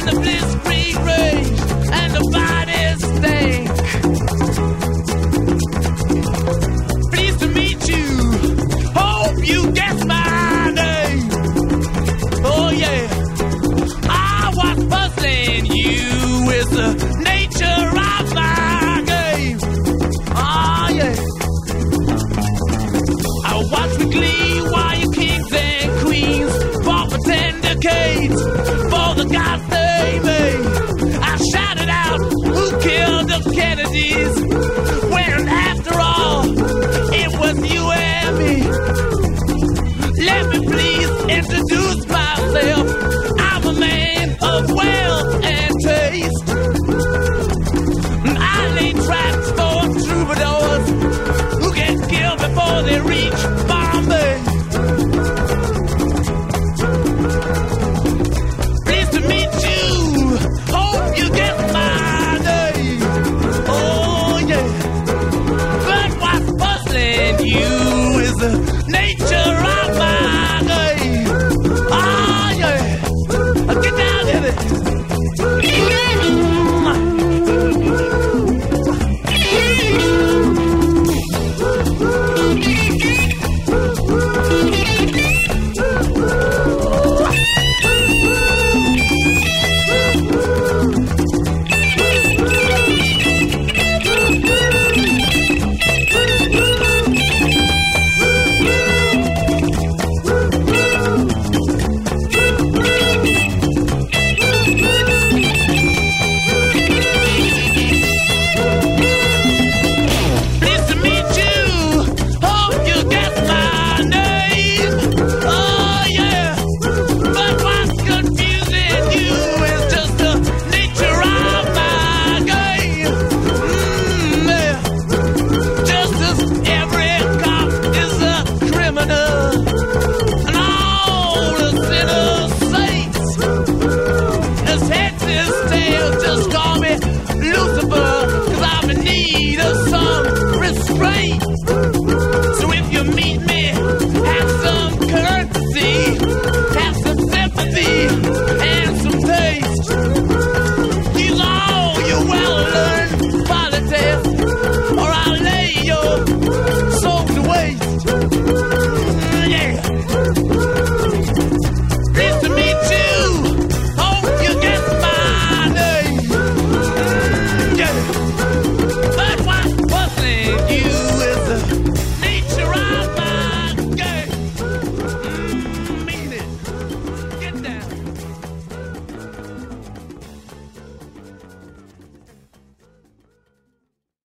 in 0.00 0.06
the 0.06 0.20
bliss. 0.20 0.59
Kennedys. 33.90 34.40
When 35.10 35.48
after 35.48 35.94
all, 35.98 36.44
it 37.12 37.38
was 37.38 37.72
you 37.72 37.90
and 37.90 38.38
me. 38.38 38.62
Let 40.24 40.48
me 40.48 40.66
please 40.66 41.10
introduce 41.28 42.06
myself. 42.06 42.86
I'm 43.38 43.66
a 43.66 43.72
man 43.72 44.36
of 44.42 44.70
wealth. 44.70 44.99